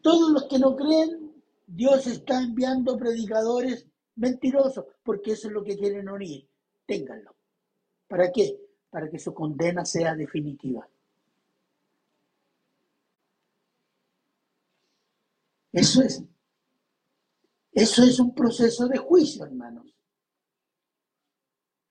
[0.00, 5.76] Todos los que no creen, Dios está enviando predicadores mentirosos, porque eso es lo que
[5.76, 6.48] quieren oír.
[6.86, 7.34] Ténganlo.
[8.06, 8.60] ¿Para qué?
[8.90, 10.88] Para que su condena sea definitiva.
[15.78, 16.22] Eso es.
[17.72, 19.86] Eso es un proceso de juicio, hermanos.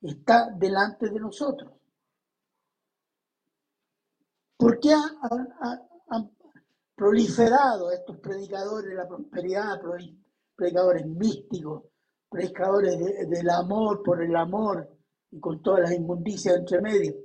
[0.01, 1.71] Está delante de nosotros.
[4.57, 6.31] ¿Por qué han,
[6.95, 9.79] proliferado estos predicadores de la prosperidad,
[10.55, 11.83] predicadores místicos,
[12.27, 14.89] predicadores de- del amor por el amor
[15.29, 17.15] y con todas las inmundicias entre medio?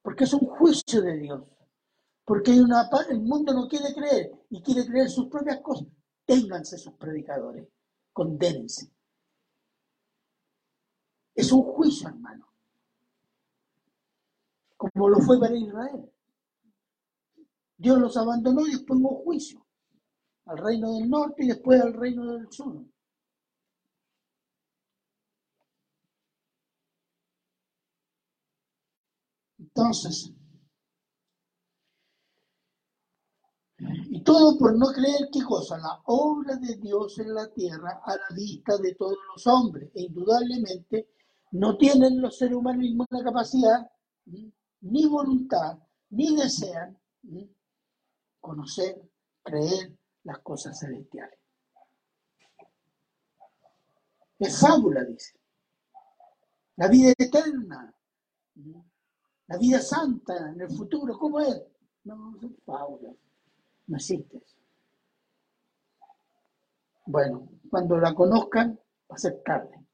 [0.00, 1.42] Porque es un juicio de Dios.
[2.26, 5.86] Porque hay una, el mundo no quiere creer y quiere creer sus propias cosas.
[6.24, 7.68] Ténganse sus predicadores,
[8.12, 8.90] condénense.
[11.36, 12.52] Es un juicio, hermano.
[14.76, 16.12] Como lo fue para Israel.
[17.76, 19.64] Dios los abandonó y después hubo juicio.
[20.46, 22.84] Al reino del norte y después al reino del sur.
[29.60, 30.32] Entonces,
[34.10, 38.16] y todo por no creer qué cosa, la obra de Dios en la tierra a
[38.16, 39.90] la vista de todos los hombres.
[39.94, 41.10] E indudablemente
[41.52, 43.90] no tienen los seres humanos ninguna capacidad,
[44.80, 45.78] ni voluntad,
[46.10, 46.98] ni desean
[48.40, 49.02] conocer,
[49.42, 51.38] creer las cosas celestiales.
[54.38, 55.38] Es fábula, dice.
[56.76, 57.94] La vida eterna,
[59.46, 61.62] la vida santa en el futuro, ¿cómo es?
[62.04, 63.14] No, es fábula.
[63.86, 64.56] No existe eso.
[67.06, 68.78] Bueno, cuando la conozcan,
[69.10, 69.86] va a ser tarde,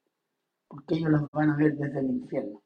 [0.67, 2.63] porque ellos la van a ver desde el infierno.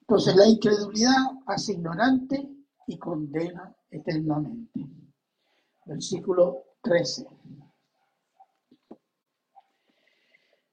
[0.00, 1.16] Entonces la incredulidad
[1.46, 2.48] hace ignorante
[2.86, 4.86] y condena eternamente.
[5.84, 7.26] Versículo 13.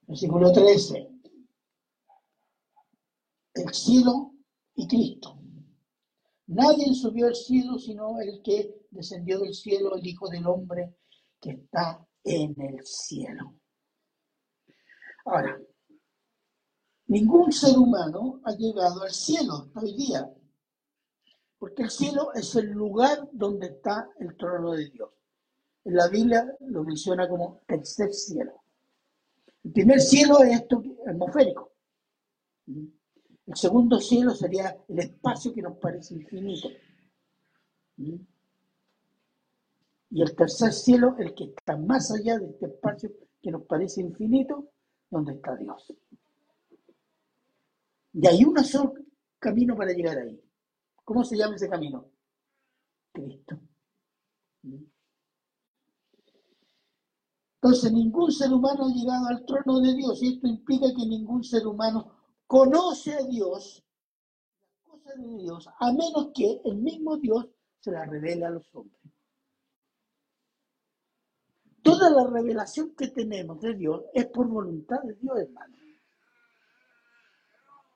[0.07, 1.09] Versículo 13.
[3.55, 4.31] El cielo
[4.75, 5.42] y Cristo.
[6.47, 10.95] Nadie subió al cielo sino el que descendió del cielo, el Hijo del Hombre
[11.39, 13.55] que está en el cielo.
[15.25, 15.59] Ahora,
[17.07, 20.29] ningún ser humano ha llegado al cielo hoy día,
[21.57, 25.09] porque el cielo es el lugar donde está el trono de Dios.
[25.85, 28.63] En la Biblia lo menciona como tercer cielo.
[29.63, 31.71] El primer cielo es esto atmosférico.
[33.45, 36.69] El segundo cielo sería el espacio que nos parece infinito.
[37.97, 44.01] Y el tercer cielo, el que está más allá de este espacio que nos parece
[44.01, 44.69] infinito,
[45.09, 45.93] donde está Dios.
[48.13, 48.93] Y hay un solo
[49.39, 50.39] camino para llegar ahí.
[51.03, 52.09] ¿Cómo se llama ese camino?
[53.11, 53.59] Cristo.
[57.55, 61.43] Entonces, ningún ser humano ha llegado al trono de Dios y esto implica que ningún
[61.43, 62.22] ser humano
[62.53, 63.83] conoce a Dios,
[64.61, 67.47] las cosas de Dios, a menos que el mismo Dios
[67.79, 69.01] se las revele a los hombres.
[71.81, 75.75] Toda la revelación que tenemos de Dios es por voluntad de Dios, hermano.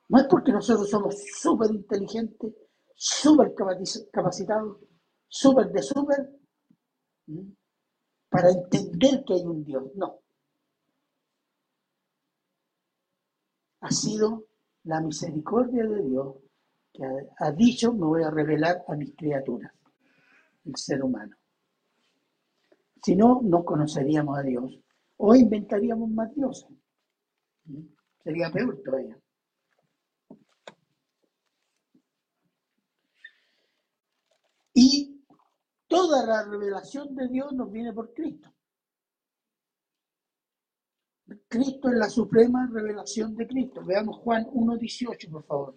[0.08, 2.52] No es porque nosotros somos súper inteligentes,
[2.96, 3.54] súper
[4.10, 4.78] capacitados,
[5.28, 6.36] súper de súper,
[8.28, 9.84] para entender que hay un Dios.
[9.94, 10.18] No.
[13.80, 14.46] Ha sido
[14.84, 16.36] la misericordia de Dios
[16.92, 17.04] que
[17.38, 19.72] ha, dicho, me voy a revelar a mis criaturas,
[20.64, 21.36] el ser humano.
[23.02, 24.80] Si no, no conoceríamos a Dios
[25.18, 26.70] o inventaríamos más dioses.
[28.24, 29.18] Sería peor todavía.
[34.74, 35.24] Y
[35.88, 38.52] toda la revelación de Dios nos viene por Cristo.
[41.48, 43.82] Cristo es la suprema revelación de Cristo.
[43.84, 45.74] Veamos Juan 1.18, por favor.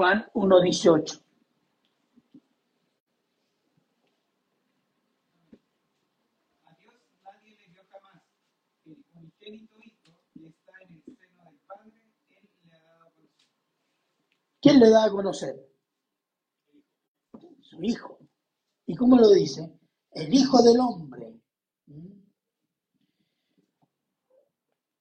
[0.00, 1.20] Juan 1.18.
[6.64, 8.22] A Dios nadie le dio jamás.
[8.86, 13.10] El unigénito Hijo y está en el seno del Padre, Él le ha dado a
[13.10, 13.48] conocer.
[14.70, 15.68] ¿Quién le da a conocer?
[17.60, 18.20] Su Hijo.
[18.86, 19.68] ¿Y cómo lo dice?
[20.12, 21.40] El Hijo del Hombre.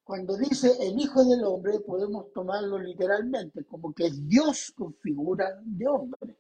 [0.04, 5.88] Cuando dice el Hijo del Hombre, podemos tomarlo literalmente, como que Dios con figura de
[5.88, 6.40] hombre.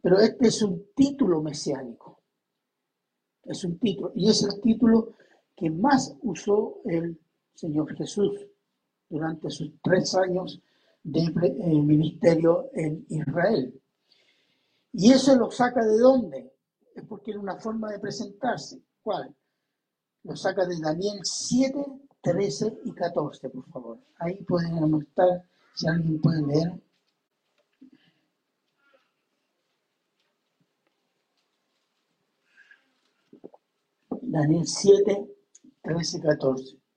[0.00, 2.22] Pero este es un título mesiánico.
[3.44, 4.12] Es un título.
[4.14, 5.16] Y es el título
[5.54, 7.20] que más usó el
[7.52, 8.46] Señor Jesús
[9.10, 10.62] durante sus tres años
[11.10, 13.80] de ministerio en Israel.
[14.92, 16.52] ¿Y eso lo saca de dónde?
[16.94, 18.82] Es porque era una forma de presentarse.
[19.02, 19.34] ¿Cuál?
[20.24, 21.84] Lo saca de Daniel 7,
[22.20, 23.98] 13 y 14, por favor.
[24.18, 25.42] Ahí pueden anotar,
[25.74, 26.82] si alguien puede leer.
[34.22, 35.26] Daniel 7,
[35.82, 36.87] 13 y 14.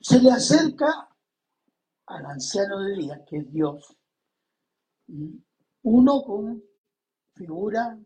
[0.00, 1.08] Se le acerca
[2.06, 3.96] al anciano de día, que es Dios,
[5.82, 6.62] uno con
[7.34, 7.98] figura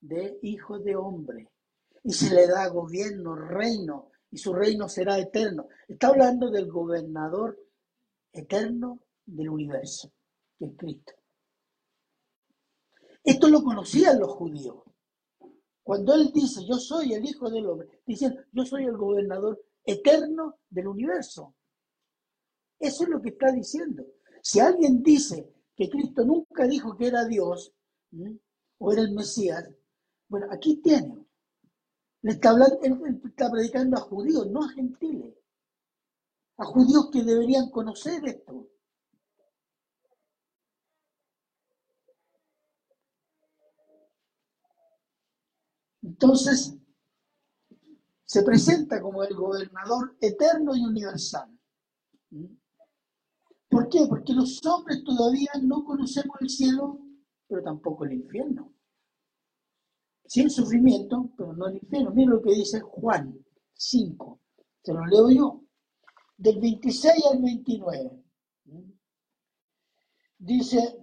[0.00, 1.48] de hijo de hombre,
[2.02, 5.68] y se le da gobierno, reino, y su reino será eterno.
[5.86, 7.58] Está hablando del gobernador
[8.32, 10.10] eterno del universo,
[10.58, 11.19] que es Cristo.
[13.22, 14.82] Esto lo conocían los judíos.
[15.82, 20.58] Cuando él dice, yo soy el Hijo del Hombre, dicen, yo soy el gobernador eterno
[20.68, 21.54] del universo.
[22.78, 24.06] Eso es lo que está diciendo.
[24.42, 27.74] Si alguien dice que Cristo nunca dijo que era Dios
[28.78, 29.68] o era el Mesías,
[30.28, 31.26] bueno, aquí tiene.
[32.22, 35.34] Le está, hablando, él está predicando a judíos, no a gentiles.
[36.58, 38.68] A judíos que deberían conocer esto.
[46.22, 46.76] Entonces,
[48.26, 51.48] se presenta como el gobernador eterno y universal.
[53.70, 54.04] ¿Por qué?
[54.06, 57.00] Porque los hombres todavía no conocemos el cielo,
[57.48, 58.70] pero tampoco el infierno.
[60.26, 62.10] Sí el sufrimiento, pero no el infierno.
[62.10, 63.42] Miren lo que dice Juan
[63.72, 64.40] 5.
[64.82, 65.64] Se lo leo yo.
[66.36, 68.24] Del 26 al 29.
[70.36, 70.99] Dice,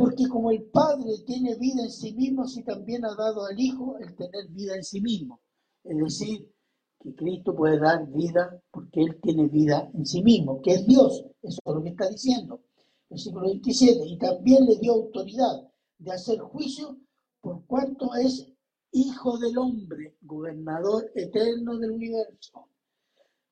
[0.00, 3.98] porque como el Padre tiene vida en sí mismo, así también ha dado al Hijo
[3.98, 5.40] el tener vida en sí mismo.
[5.84, 6.50] Es decir,
[6.98, 11.26] que Cristo puede dar vida porque Él tiene vida en sí mismo, que es Dios.
[11.42, 12.62] Eso es lo que está diciendo.
[13.10, 14.06] Versículo 27.
[14.06, 16.96] Y también le dio autoridad de hacer juicio
[17.42, 18.50] por cuanto es
[18.92, 22.68] Hijo del Hombre, gobernador eterno del universo.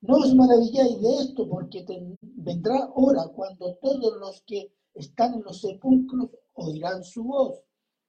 [0.01, 1.84] No os maravilláis de esto, porque
[2.22, 7.62] vendrá hora cuando todos los que están en los sepulcros oirán su voz.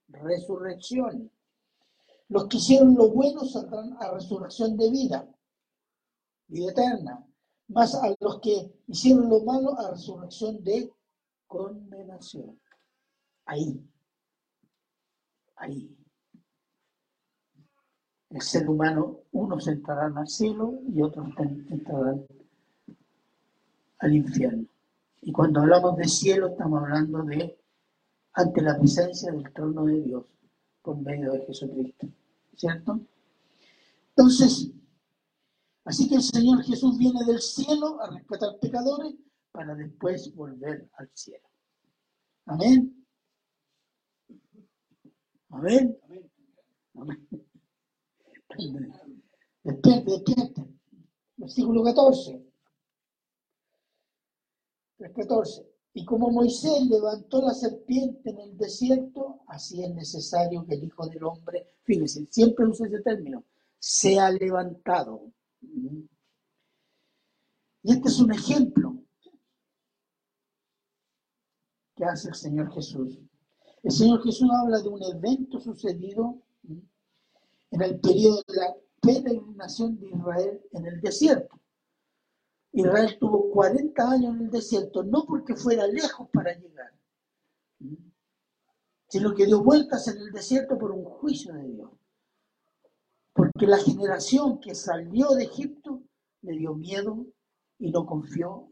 [0.07, 1.31] Resurrección.
[2.29, 5.27] Los que hicieron lo bueno saldrán a resurrección de vida,
[6.47, 7.25] vida eterna.
[7.67, 10.91] Más a los que hicieron lo malo a resurrección de
[11.47, 12.59] condenación.
[13.45, 13.87] Ahí.
[15.55, 15.95] Ahí.
[18.29, 22.25] El ser humano, unos entrarán al cielo y otros entrarán
[23.99, 24.67] al infierno.
[25.21, 27.59] Y cuando hablamos de cielo, estamos hablando de
[28.33, 30.25] ante la presencia del trono de Dios
[30.81, 32.07] por medio de Jesucristo.
[32.55, 32.99] ¿Cierto?
[34.09, 34.71] Entonces,
[35.85, 39.15] así que el Señor Jesús viene del cielo a rescatar pecadores
[39.51, 41.47] para después volver al cielo.
[42.45, 43.05] Amén.
[45.49, 45.97] Amén.
[46.95, 47.27] Amén.
[49.63, 50.65] Despierte, despierte.
[51.37, 52.48] Versículo 14.
[54.99, 55.65] 14.
[55.93, 61.07] Y como Moisés levantó la serpiente en el desierto, así es necesario que el Hijo
[61.07, 63.43] del Hombre, fíjense, siempre usa ese término,
[63.79, 65.31] sea levantado.
[67.81, 68.95] Y este es un ejemplo
[71.95, 73.19] que hace el Señor Jesús.
[73.81, 76.41] El Señor Jesús habla de un evento sucedido
[77.71, 81.58] en el periodo de la peregrinación de Israel en el desierto.
[82.71, 86.93] Israel tuvo 40 años en el desierto, no porque fuera lejos para llegar,
[89.07, 91.91] sino que dio vueltas en el desierto por un juicio de Dios.
[93.33, 96.03] Porque la generación que salió de Egipto
[96.41, 97.25] le dio miedo
[97.79, 98.71] y no confió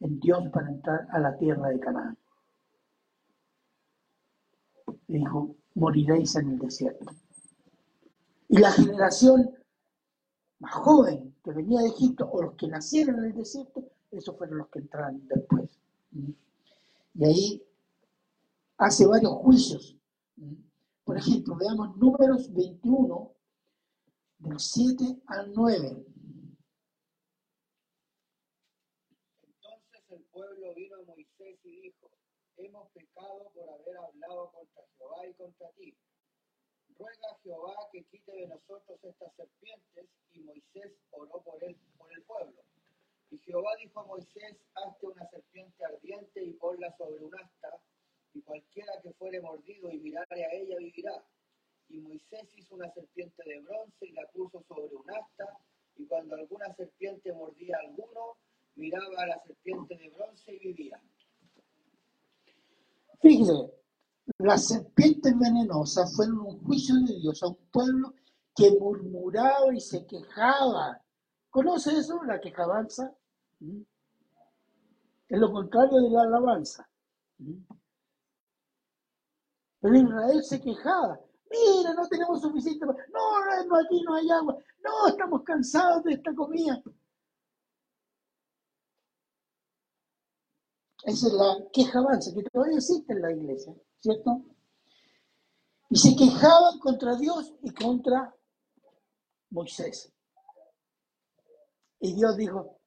[0.00, 2.18] en Dios para entrar a la tierra de Canaán.
[5.08, 7.12] Le dijo, moriréis en el desierto.
[8.48, 9.50] Y la generación
[10.58, 14.58] más joven que venía de Egipto o los que nacieron en el desierto, esos fueron
[14.58, 15.78] los que entraron después.
[17.14, 17.62] Y ahí
[18.78, 19.96] hace varios juicios.
[21.04, 23.32] Por ejemplo, veamos números 21,
[24.38, 26.04] del 7 al 9.
[29.44, 32.10] Entonces el pueblo vino a Moisés y dijo,
[32.56, 35.96] hemos pecado por haber hablado contra Jehová y contra ti
[36.98, 42.12] ruega a Jehová que quite de nosotros estas serpientes, y Moisés oró por él, por
[42.12, 42.62] el pueblo.
[43.30, 47.80] Y Jehová dijo a Moisés, hazte una serpiente ardiente y ponla sobre un asta,
[48.34, 51.24] y cualquiera que fuere mordido y mirare a ella vivirá.
[51.88, 55.58] Y Moisés hizo una serpiente de bronce y la puso sobre un asta,
[55.96, 58.36] y cuando alguna serpiente mordía a alguno,
[58.74, 61.00] miraba a la serpiente de bronce y vivía.
[63.20, 63.75] Fíjese,
[64.38, 68.14] las serpientes venenosas fueron un juicio de Dios a un pueblo
[68.54, 71.00] que murmuraba y se quejaba.
[71.50, 73.14] ¿Conoce eso, la quejabanza?
[73.60, 73.82] ¿Mm?
[75.28, 76.88] Es lo contrario de la alabanza.
[77.38, 77.62] ¿Mm?
[79.80, 81.20] Pero Israel se quejaba.
[81.50, 82.84] Mira, no tenemos suficiente.
[82.86, 82.94] No,
[83.66, 84.56] no, aquí no hay agua.
[84.82, 86.82] No, estamos cansados de esta comida.
[91.04, 93.72] Esa es la queja avanza, que todavía existe en la iglesia,
[94.06, 94.42] ¿cierto?
[95.90, 98.32] Y se quejaban contra Dios y contra
[99.50, 100.12] Moisés.
[101.98, 102.78] Y Dios dijo,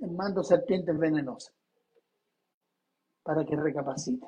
[0.00, 1.54] mando serpientes venenosas
[3.22, 4.26] para que recapacite.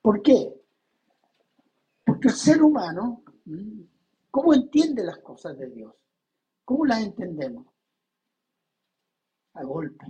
[0.00, 0.58] ¿Por qué?
[2.04, 3.22] Porque el ser humano,
[4.30, 5.94] ¿cómo entiende las cosas de Dios?
[6.64, 7.66] ¿Cómo las entendemos?
[9.54, 10.06] A golpe.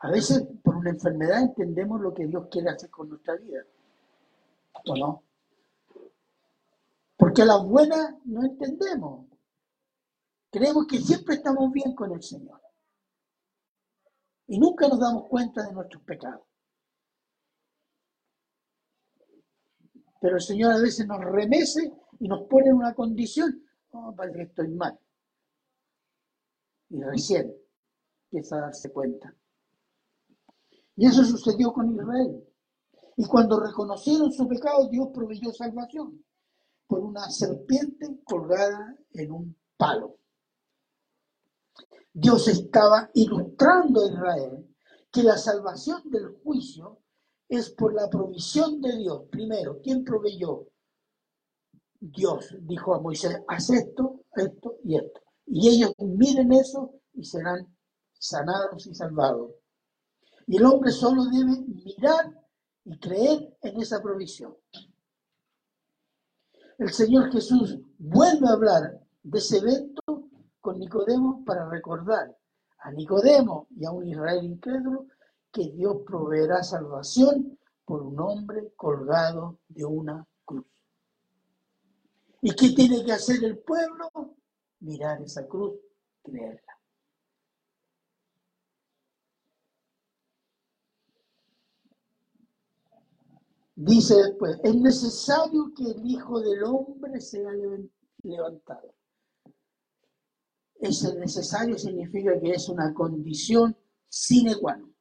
[0.00, 3.64] A veces por una enfermedad entendemos lo que Dios quiere hacer con nuestra vida.
[4.86, 5.24] ¿O no?
[7.16, 9.26] Porque a las buenas no entendemos.
[10.50, 12.60] Creemos que siempre estamos bien con el Señor.
[14.46, 16.46] Y nunca nos damos cuenta de nuestros pecados.
[20.18, 24.42] Pero el Señor a veces nos remece y nos pone en una condición, oh, que
[24.42, 24.98] estoy mal.
[26.88, 27.54] Y recién
[28.30, 29.34] empieza a darse cuenta.
[31.00, 32.46] Y eso sucedió con Israel.
[33.16, 36.22] Y cuando reconocieron su pecado, Dios proveyó salvación
[36.86, 40.18] por una serpiente colgada en un palo.
[42.12, 44.76] Dios estaba ilustrando a Israel
[45.10, 46.98] que la salvación del juicio
[47.48, 49.22] es por la provisión de Dios.
[49.30, 50.66] Primero, ¿quién proveyó?
[51.98, 55.22] Dios dijo a Moisés, haz esto, esto y esto.
[55.46, 57.74] Y ellos miren eso y serán
[58.12, 59.59] sanados y salvados.
[60.50, 62.36] Y el hombre solo debe mirar
[62.84, 64.56] y creer en esa provisión.
[66.76, 70.28] El Señor Jesús vuelve a hablar de ese evento
[70.60, 72.36] con Nicodemo para recordar
[72.78, 75.06] a Nicodemo y a un Israel incrédulo
[75.52, 80.66] que Dios proveerá salvación por un hombre colgado de una cruz.
[82.42, 84.34] ¿Y qué tiene que hacer el pueblo?
[84.80, 85.74] Mirar esa cruz,
[86.24, 86.79] creerla.
[93.82, 97.50] Dice después, es necesario que el Hijo del Hombre sea
[98.22, 98.94] levantado.
[100.74, 103.74] Ese necesario significa que es una condición
[104.06, 104.94] sine qua non.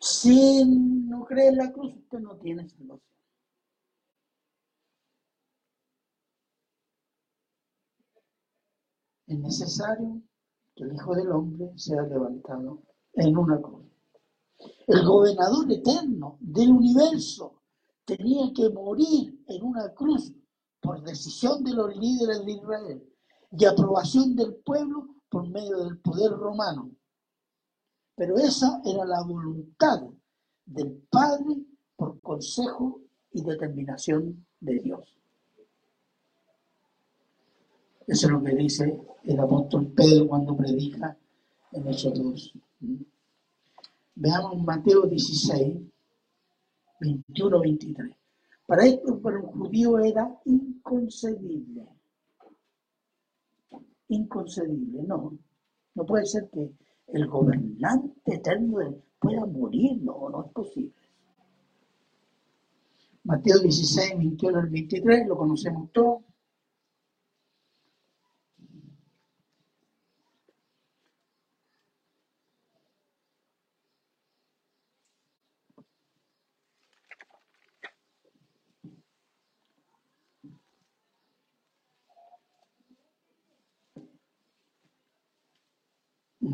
[0.00, 3.02] Si no cree en la cruz, usted no tiene salvación.
[9.26, 10.22] Es necesario
[10.74, 13.77] que el Hijo del Hombre sea levantado en una cruz.
[14.86, 17.62] El gobernador eterno del universo
[18.04, 20.32] tenía que morir en una cruz
[20.80, 23.14] por decisión de los líderes de Israel
[23.52, 26.90] y aprobación del pueblo por medio del poder romano.
[28.14, 30.02] Pero esa era la voluntad
[30.64, 31.64] del Padre
[31.96, 33.00] por consejo
[33.32, 35.18] y determinación de Dios.
[38.06, 41.16] Eso es lo que dice el apóstol Pedro cuando predica
[41.72, 42.54] en Hechos 2.
[44.20, 45.78] Veamos Mateo 16,
[47.00, 48.16] 21, 23.
[48.66, 51.86] Para esto, para un judío era inconcebible.
[54.08, 55.38] Inconcebible, no.
[55.94, 56.68] No puede ser que
[57.06, 60.92] el gobernante eterno pueda morir, no, no es posible.
[63.22, 66.22] Mateo 16, 21 al 23, lo conocemos todos.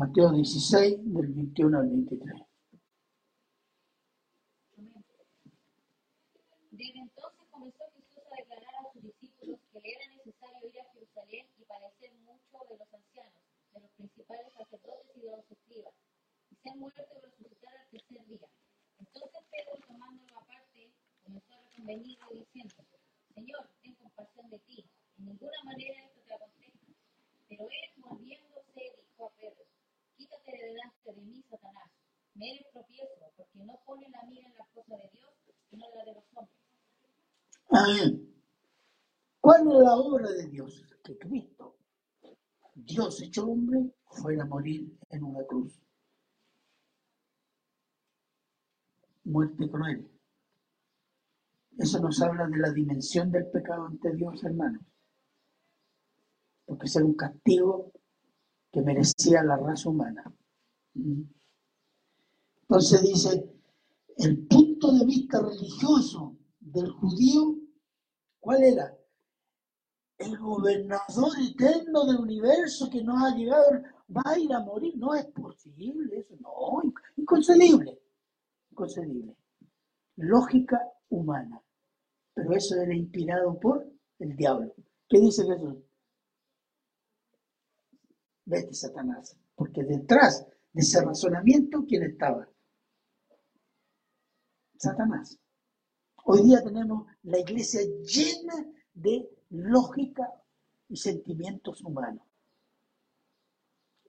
[0.05, 2.33] Mateo 16, del 21 al 23.
[6.69, 10.93] Desde entonces comenzó Jesús a declarar a sus discípulos que le era necesario ir a
[10.93, 13.41] Jerusalén y padecer mucho de los ancianos,
[13.73, 15.93] de los principales sacerdotes y de los escribas,
[16.51, 18.47] y ser muerto y resucitar al tercer día.
[18.99, 20.93] Entonces Pedro, tomándolo aparte,
[21.23, 22.75] comenzó a reconvenirlo diciendo,
[23.33, 24.85] Señor, ten compasión de ti,
[25.17, 26.93] en ninguna manera esto te acontezca.
[27.49, 29.74] Pero él, volviéndose, dijo a Pedro,
[30.17, 31.91] Quítate de delante de mí, Satanás.
[32.35, 35.29] Me eres tropiezo, porque no pone la mira en las cosas de Dios,
[35.69, 36.59] sino en la de los hombres.
[37.69, 38.35] Amén.
[39.39, 40.83] ¿Cuál es la obra de Dios?
[41.03, 41.77] Que Cristo,
[42.73, 45.79] Dios hecho hombre, fuera a morir en una cruz.
[49.23, 50.09] Muerte cruel.
[51.77, 54.81] Eso nos habla de la dimensión del pecado ante Dios, hermanos.
[56.65, 57.91] Porque ser un castigo
[58.75, 60.21] que merecía la raza humana.
[62.61, 63.49] Entonces dice,
[64.17, 67.55] el punto de vista religioso del judío,
[68.41, 68.93] ¿cuál era?
[70.17, 73.65] el gobernador eterno del universo que nos ha llegado
[74.15, 74.97] va a ir a morir.
[74.97, 76.81] No es posible eso, no,
[77.17, 77.99] inconcebible,
[78.71, 79.35] inconcebible.
[80.17, 81.61] Lógica humana.
[82.33, 84.73] Pero eso era inspirado por el diablo.
[85.07, 85.77] ¿Qué dice Jesús?
[88.45, 89.37] Vete, Satanás.
[89.55, 92.47] Porque detrás de ese razonamiento, ¿quién estaba?
[94.77, 95.39] Satanás.
[96.25, 100.27] Hoy día tenemos la iglesia llena de lógica
[100.89, 102.25] y sentimientos humanos.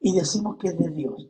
[0.01, 1.28] Y decimos que es de Dios.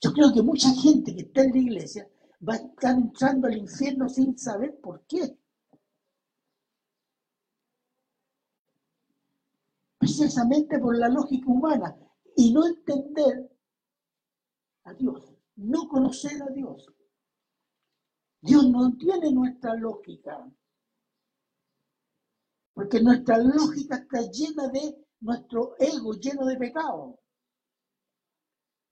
[0.00, 2.08] Yo creo que mucha gente que está en la iglesia
[2.46, 5.36] va a estar entrando al infierno sin saber por qué.
[10.20, 11.96] Precisamente por la lógica humana
[12.36, 13.50] y no entender
[14.84, 16.86] a Dios, no conocer a Dios.
[18.42, 20.46] Dios no tiene nuestra lógica,
[22.74, 27.18] porque nuestra lógica está llena de nuestro ego, lleno de pecado.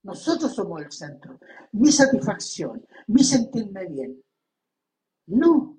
[0.04, 1.38] Nosotros somos el centro.
[1.72, 4.24] Mi satisfacción, mi sentirme bien.
[5.26, 5.77] No.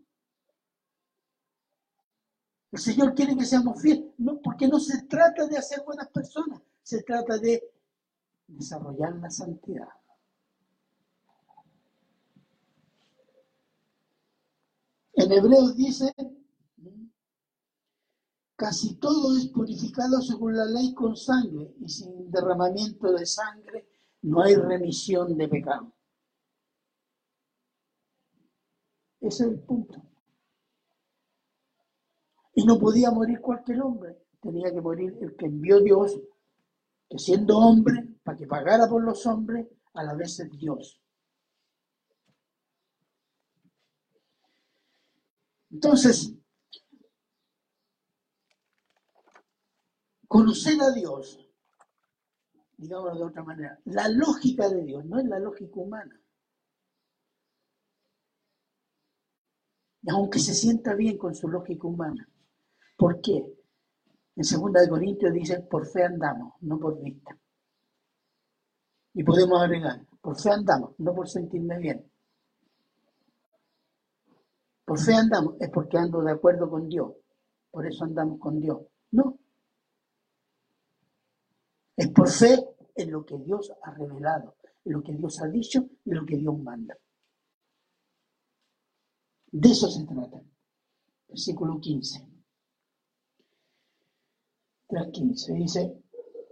[2.72, 6.61] El Señor quiere que seamos fieles, no, porque no se trata de hacer buenas personas,
[6.84, 7.63] se trata de
[8.47, 9.89] desarrollar la santidad.
[15.13, 16.13] En Hebreos dice,
[18.55, 23.89] casi todo es purificado según la ley con sangre y sin derramamiento de sangre
[24.22, 25.93] no hay remisión de pecado.
[29.22, 30.09] Ese es el punto.
[32.54, 36.20] Y no podía morir cualquier hombre, tenía que morir el que envió Dios,
[37.10, 41.02] que siendo hombre, para que pagara por los hombres, a la vez es Dios.
[45.72, 46.34] Entonces,
[50.28, 51.50] conocer a Dios
[52.80, 56.18] digámoslo de otra manera, la lógica de Dios, no es la lógica humana.
[60.02, 62.28] Y aunque se sienta bien con su lógica humana.
[63.00, 63.38] ¿Por qué?
[64.36, 67.32] En 2 Corintios dice, por fe andamos, no por vista.
[69.14, 72.12] Y podemos agregar, por fe andamos, no por sentirme bien.
[74.84, 77.14] Por fe andamos, es porque ando de acuerdo con Dios.
[77.72, 78.82] Por eso andamos con Dios.
[79.12, 79.39] No,
[81.95, 82.58] es por fe
[82.95, 86.36] en lo que Dios ha revelado, en lo que Dios ha dicho y lo que
[86.36, 86.97] Dios manda.
[89.52, 90.41] De eso se trata.
[91.30, 92.28] Versículo 15.
[94.89, 96.03] 3.15 dice,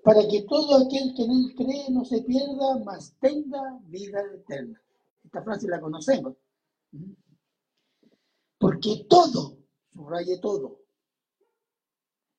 [0.04, 4.82] para que todo aquel que en él cree no se pierda, mas tenga vida eterna.
[5.24, 6.36] Esta frase la conocemos.
[8.60, 9.58] Porque todo,
[9.94, 10.80] subraye todo,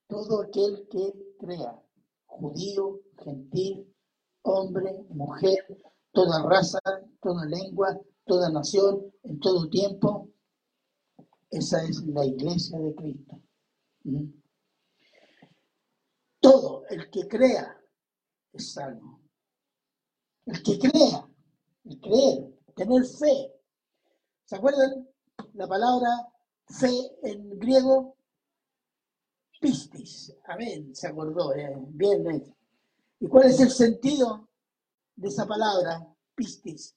[0.07, 1.79] todo aquel que crea
[2.27, 3.95] judío, gentil,
[4.43, 5.67] hombre, mujer,
[6.13, 6.81] toda raza,
[7.21, 10.31] toda lengua, toda nación, en todo tiempo.
[11.51, 13.41] Esa es la iglesia de Cristo.
[16.49, 17.79] Todo el que crea
[18.55, 19.21] es salvo.
[20.47, 21.29] El que crea,
[21.85, 23.53] el creer, tener fe.
[24.47, 25.07] ¿Se acuerdan
[25.53, 26.09] la palabra
[26.67, 28.17] fe en griego?
[29.61, 30.35] pistis.
[30.47, 31.55] Amén, se acordó.
[31.55, 32.57] Eh, bien, bien.
[33.21, 34.49] ¿Y cuál es el sentido
[35.17, 36.01] de esa palabra,
[36.35, 36.97] pistis?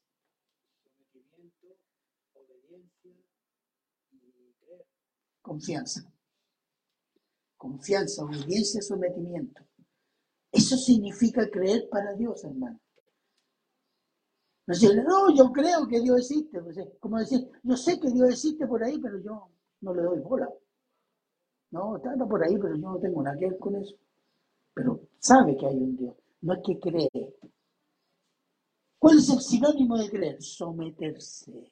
[5.42, 6.11] Confianza.
[7.62, 9.62] Confianza, obediencia, sometimiento.
[10.52, 12.80] Eso significa creer para Dios, hermano.
[14.66, 16.60] No decir, no, yo creo que Dios existe.
[16.60, 19.52] Pues, como decir, yo sé que Dios existe por ahí, pero yo
[19.82, 20.50] no le doy bola.
[21.70, 23.96] No, está por ahí, pero yo no tengo nada que ver con eso.
[24.74, 27.36] Pero sabe que hay un Dios, no es que cree.
[28.98, 30.42] ¿Cuál es el sinónimo de creer?
[30.42, 31.72] Someterse.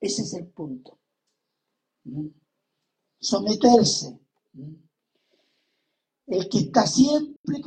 [0.00, 1.00] Ese es el punto.
[2.04, 2.41] ¿Mm?
[3.22, 4.18] Someterse.
[6.26, 7.62] El que está siempre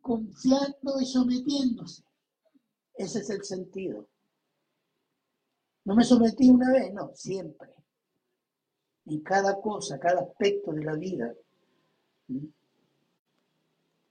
[0.00, 2.02] confiando y sometiéndose.
[2.94, 4.08] Ese es el sentido.
[5.84, 7.76] No me sometí una vez, no, siempre
[9.06, 11.32] en cada cosa, cada aspecto de la vida.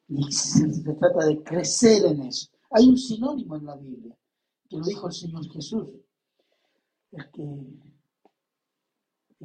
[0.08, 2.50] Y se, trata de crecer en eso.
[2.72, 4.18] Hay un sinónimo en la Biblia,
[4.70, 5.92] que lo dijo el Señor Jesús.
[7.12, 7.44] El que,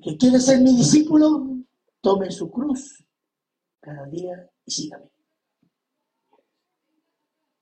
[0.00, 1.46] que quiere ser mi discípulo,
[2.00, 3.04] tome su cruz
[3.80, 5.10] cada día y sígame.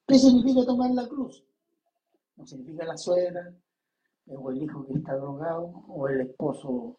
[0.06, 1.44] ¿Qué significa tomar la cruz?
[2.36, 3.52] No significa la suegra,
[4.26, 6.98] o el hijo que está drogado, o el esposo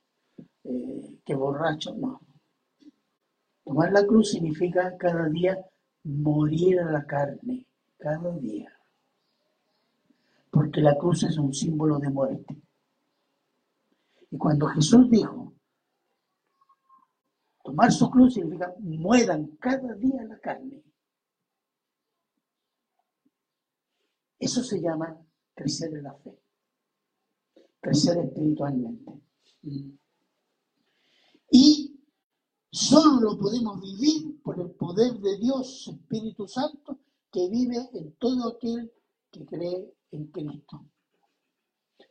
[0.64, 2.22] eh, que borracho, no.
[3.64, 5.58] Tomar la cruz significa cada día
[6.04, 7.68] morir a la carne,
[7.98, 8.72] cada día.
[10.52, 12.58] Porque la cruz es un símbolo de muerte.
[14.32, 15.53] Y cuando Jesús dijo,
[17.63, 20.84] tomar su cruz significa mueran cada día la carne.
[24.38, 25.19] Eso se llama
[25.53, 26.39] crecer en la fe,
[27.82, 29.11] crecer espiritualmente.
[31.51, 31.99] Y
[32.71, 36.99] solo lo podemos vivir por el poder de Dios, Espíritu Santo,
[37.32, 38.91] que vive en todo aquel
[39.30, 40.86] que cree en Cristo.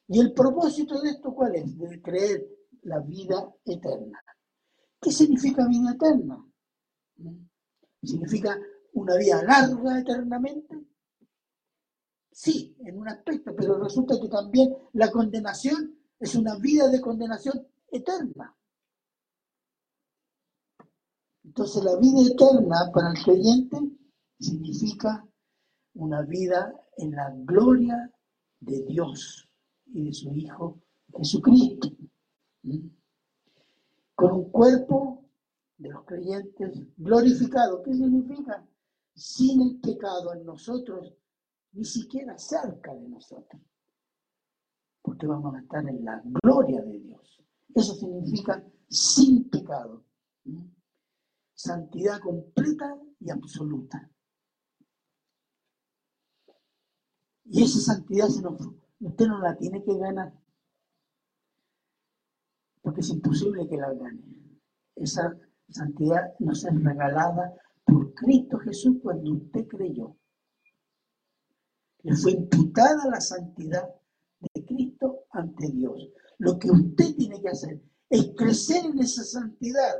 [0.08, 1.78] ¿Y el propósito de esto cuál es?
[1.78, 2.48] De creer
[2.82, 4.24] la vida eterna.
[5.00, 6.44] ¿Qué significa vida eterna?
[8.02, 8.58] ¿Significa
[8.94, 10.82] una vida larga eternamente?
[12.32, 17.66] Sí, en un aspecto, pero resulta que también la condenación es una vida de condenación
[17.90, 18.56] eterna.
[21.44, 23.78] Entonces la vida eterna para el creyente
[24.38, 25.26] significa
[25.94, 28.10] una vida en la gloria
[28.60, 29.47] de Dios
[29.92, 30.80] y de su Hijo
[31.16, 31.88] Jesucristo.
[34.14, 35.28] Con un cuerpo
[35.78, 37.82] de los creyentes glorificado.
[37.82, 38.66] ¿Qué significa?
[39.14, 41.14] Sin el pecado en nosotros,
[41.72, 43.60] ni siquiera cerca de nosotros.
[45.02, 47.42] Porque vamos a estar en la gloria de Dios.
[47.74, 50.04] Eso significa sin pecado.
[51.54, 54.10] Santidad completa y absoluta.
[57.44, 58.58] Y esa santidad se nos,
[59.00, 60.32] usted no la tiene que ganar.
[62.82, 64.22] Porque es imposible que la gane.
[64.96, 65.36] Esa
[65.68, 70.16] santidad nos es regalada por Cristo Jesús cuando usted creyó.
[72.02, 73.88] Le fue imputada la santidad
[74.40, 76.10] de Cristo ante Dios.
[76.38, 79.94] Lo que usted tiene que hacer es crecer en esa santidad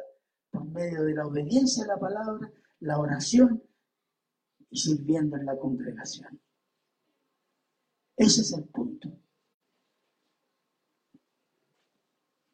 [0.51, 3.63] por medio de la obediencia a la palabra, la oración
[4.71, 6.41] y sirviendo en la congregación.
[8.19, 9.09] Ese es el punto.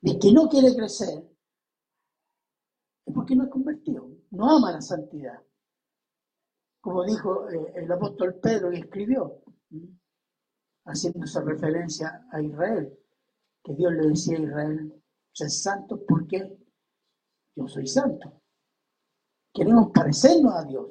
[0.03, 1.25] De que no quiere crecer
[3.07, 5.43] es porque no es convertido, no ama la santidad.
[6.83, 9.43] Como dijo eh, el apóstol Pedro y escribió,
[10.85, 12.99] haciéndose referencia a Israel,
[13.63, 15.03] que Dios le decía a Israel,
[15.33, 16.59] ser santo porque
[17.57, 18.43] yo soy santo.
[19.55, 20.91] Queremos parecernos a Dios.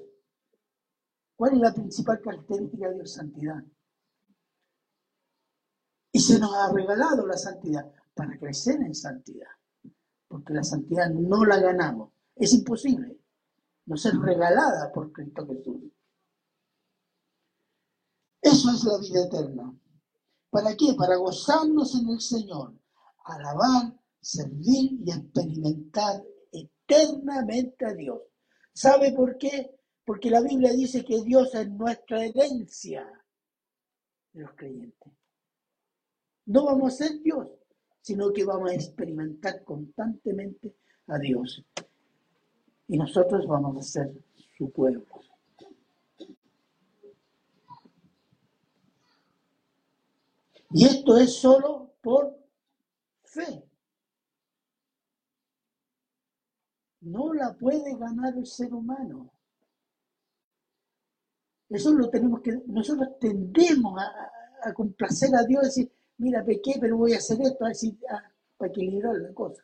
[1.36, 3.13] ¿Cuál es la principal característica de Dios?
[3.13, 3.63] Santidad.
[6.24, 9.49] Se nos ha regalado la santidad para crecer en santidad.
[10.28, 12.13] Porque la santidad no la ganamos.
[12.36, 13.19] Es imposible.
[13.86, 15.91] No ser regalada por Cristo Jesús.
[18.41, 19.78] Eso es la vida eterna.
[20.49, 20.93] ¿Para qué?
[20.97, 22.74] Para gozarnos en el Señor,
[23.26, 28.21] alabar, servir y experimentar eternamente a Dios.
[28.74, 29.78] ¿Sabe por qué?
[30.05, 33.05] Porque la Biblia dice que Dios es nuestra herencia
[34.32, 35.13] de los creyentes.
[36.46, 37.48] No vamos a ser Dios,
[38.02, 40.76] sino que vamos a experimentar constantemente
[41.08, 41.64] a Dios.
[42.88, 44.14] Y nosotros vamos a ser
[44.58, 45.06] su pueblo.
[50.72, 52.36] Y esto es solo por
[53.24, 53.64] fe.
[57.02, 59.32] No la puede ganar el ser humano.
[61.70, 66.97] Eso lo tenemos que, nosotros tendemos a, a complacer a Dios decir, mira, pequé, pero
[66.97, 68.24] voy a hacer esto, así, ah,
[68.57, 69.64] para equilibrar la cosa.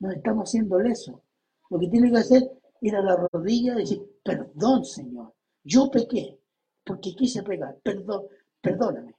[0.00, 1.22] No estamos haciendo eso.
[1.70, 2.50] Lo que tiene que hacer es
[2.82, 5.34] ir a la rodilla y decir, perdón, Señor,
[5.64, 6.38] yo pequé,
[6.84, 8.26] porque quise pegar, perdón,
[8.60, 9.14] perdóname.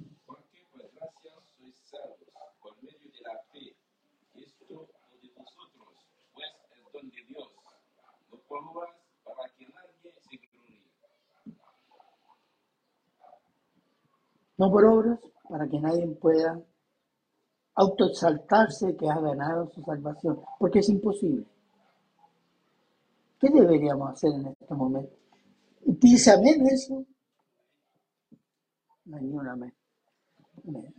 [14.58, 15.20] No por obras
[15.50, 16.62] para que nadie pueda
[17.74, 21.46] autoexaltarse que ha ganado su salvación, porque es imposible.
[23.40, 25.16] ¿Qué deberíamos hacer en este momento?
[25.84, 27.04] ¿Usted dice amén a eso?
[29.06, 29.48] No hay un.
[29.48, 29.74] Amén.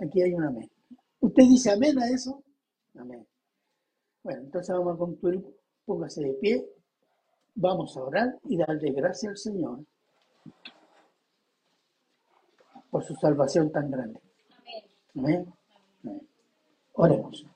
[0.00, 0.70] Aquí hay un amén.
[1.20, 2.42] ¿Usted dice amén a eso?
[2.98, 3.26] Amén.
[4.22, 5.44] Bueno, entonces vamos a concluir.
[5.84, 6.68] Póngase de pie.
[7.54, 9.80] Vamos a orar y darle gracias al Señor
[12.90, 14.20] por su salvación tan grande.
[15.14, 15.52] Amén.
[16.02, 16.28] Amén.
[16.94, 17.46] Oremos.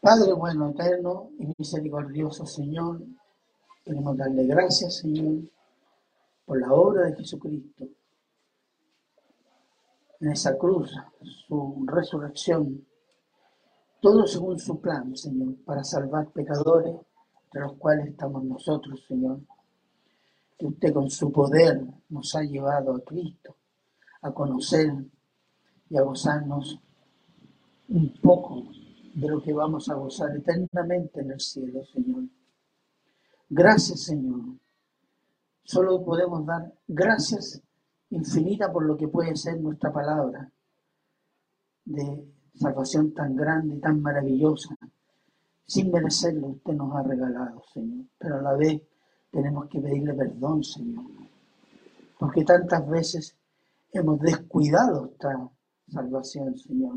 [0.00, 3.02] Padre bueno, eterno y misericordioso Señor,
[3.84, 5.42] queremos darle gracias, Señor,
[6.48, 7.86] por la obra de Jesucristo
[10.20, 10.90] en esa cruz,
[11.46, 12.86] su resurrección,
[14.00, 16.96] todo según su plan, Señor, para salvar pecadores,
[17.52, 19.40] de los cuales estamos nosotros, Señor.
[20.58, 23.54] Que usted con su poder nos ha llevado a Cristo,
[24.22, 24.90] a conocer
[25.90, 26.80] y a gozarnos
[27.90, 28.64] un poco
[29.14, 32.24] de lo que vamos a gozar eternamente en el cielo, Señor.
[33.50, 34.58] Gracias, Señor.
[35.68, 37.60] Solo podemos dar gracias
[38.08, 40.50] infinita por lo que puede ser nuestra palabra
[41.84, 44.74] de salvación tan grande y tan maravillosa.
[45.66, 48.06] Sin merecerlo, usted nos ha regalado, Señor.
[48.16, 48.80] Pero a la vez
[49.30, 51.04] tenemos que pedirle perdón, Señor.
[52.18, 53.36] Porque tantas veces
[53.92, 55.50] hemos descuidado esta
[55.86, 56.96] salvación, Señor.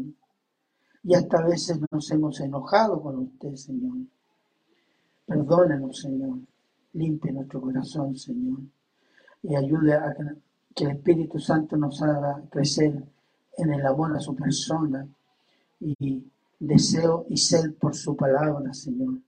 [1.04, 3.98] Y hasta veces nos hemos enojado con usted, Señor.
[5.26, 6.38] Perdónenos, Señor.
[6.94, 8.60] Limpie nuestro corazón, Señor.
[9.44, 10.14] Y ayude a
[10.76, 13.04] que, el Espíritu Santo nos haga crecer
[13.58, 15.08] en el amor a su persona
[15.80, 16.24] y
[16.60, 19.20] deseo y ser por su palabra, Señor.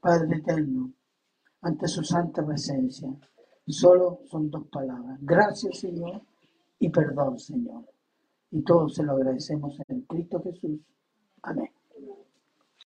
[0.00, 0.92] Padre eterno,
[1.62, 3.08] ante su santa presencia,
[3.66, 5.18] solo son dos palabras.
[5.22, 6.22] Gracias, Señor,
[6.78, 7.84] y perdón, Señor.
[8.50, 10.80] Y todo se lo agradecemos en Cristo Jesús.
[11.42, 11.71] Amén.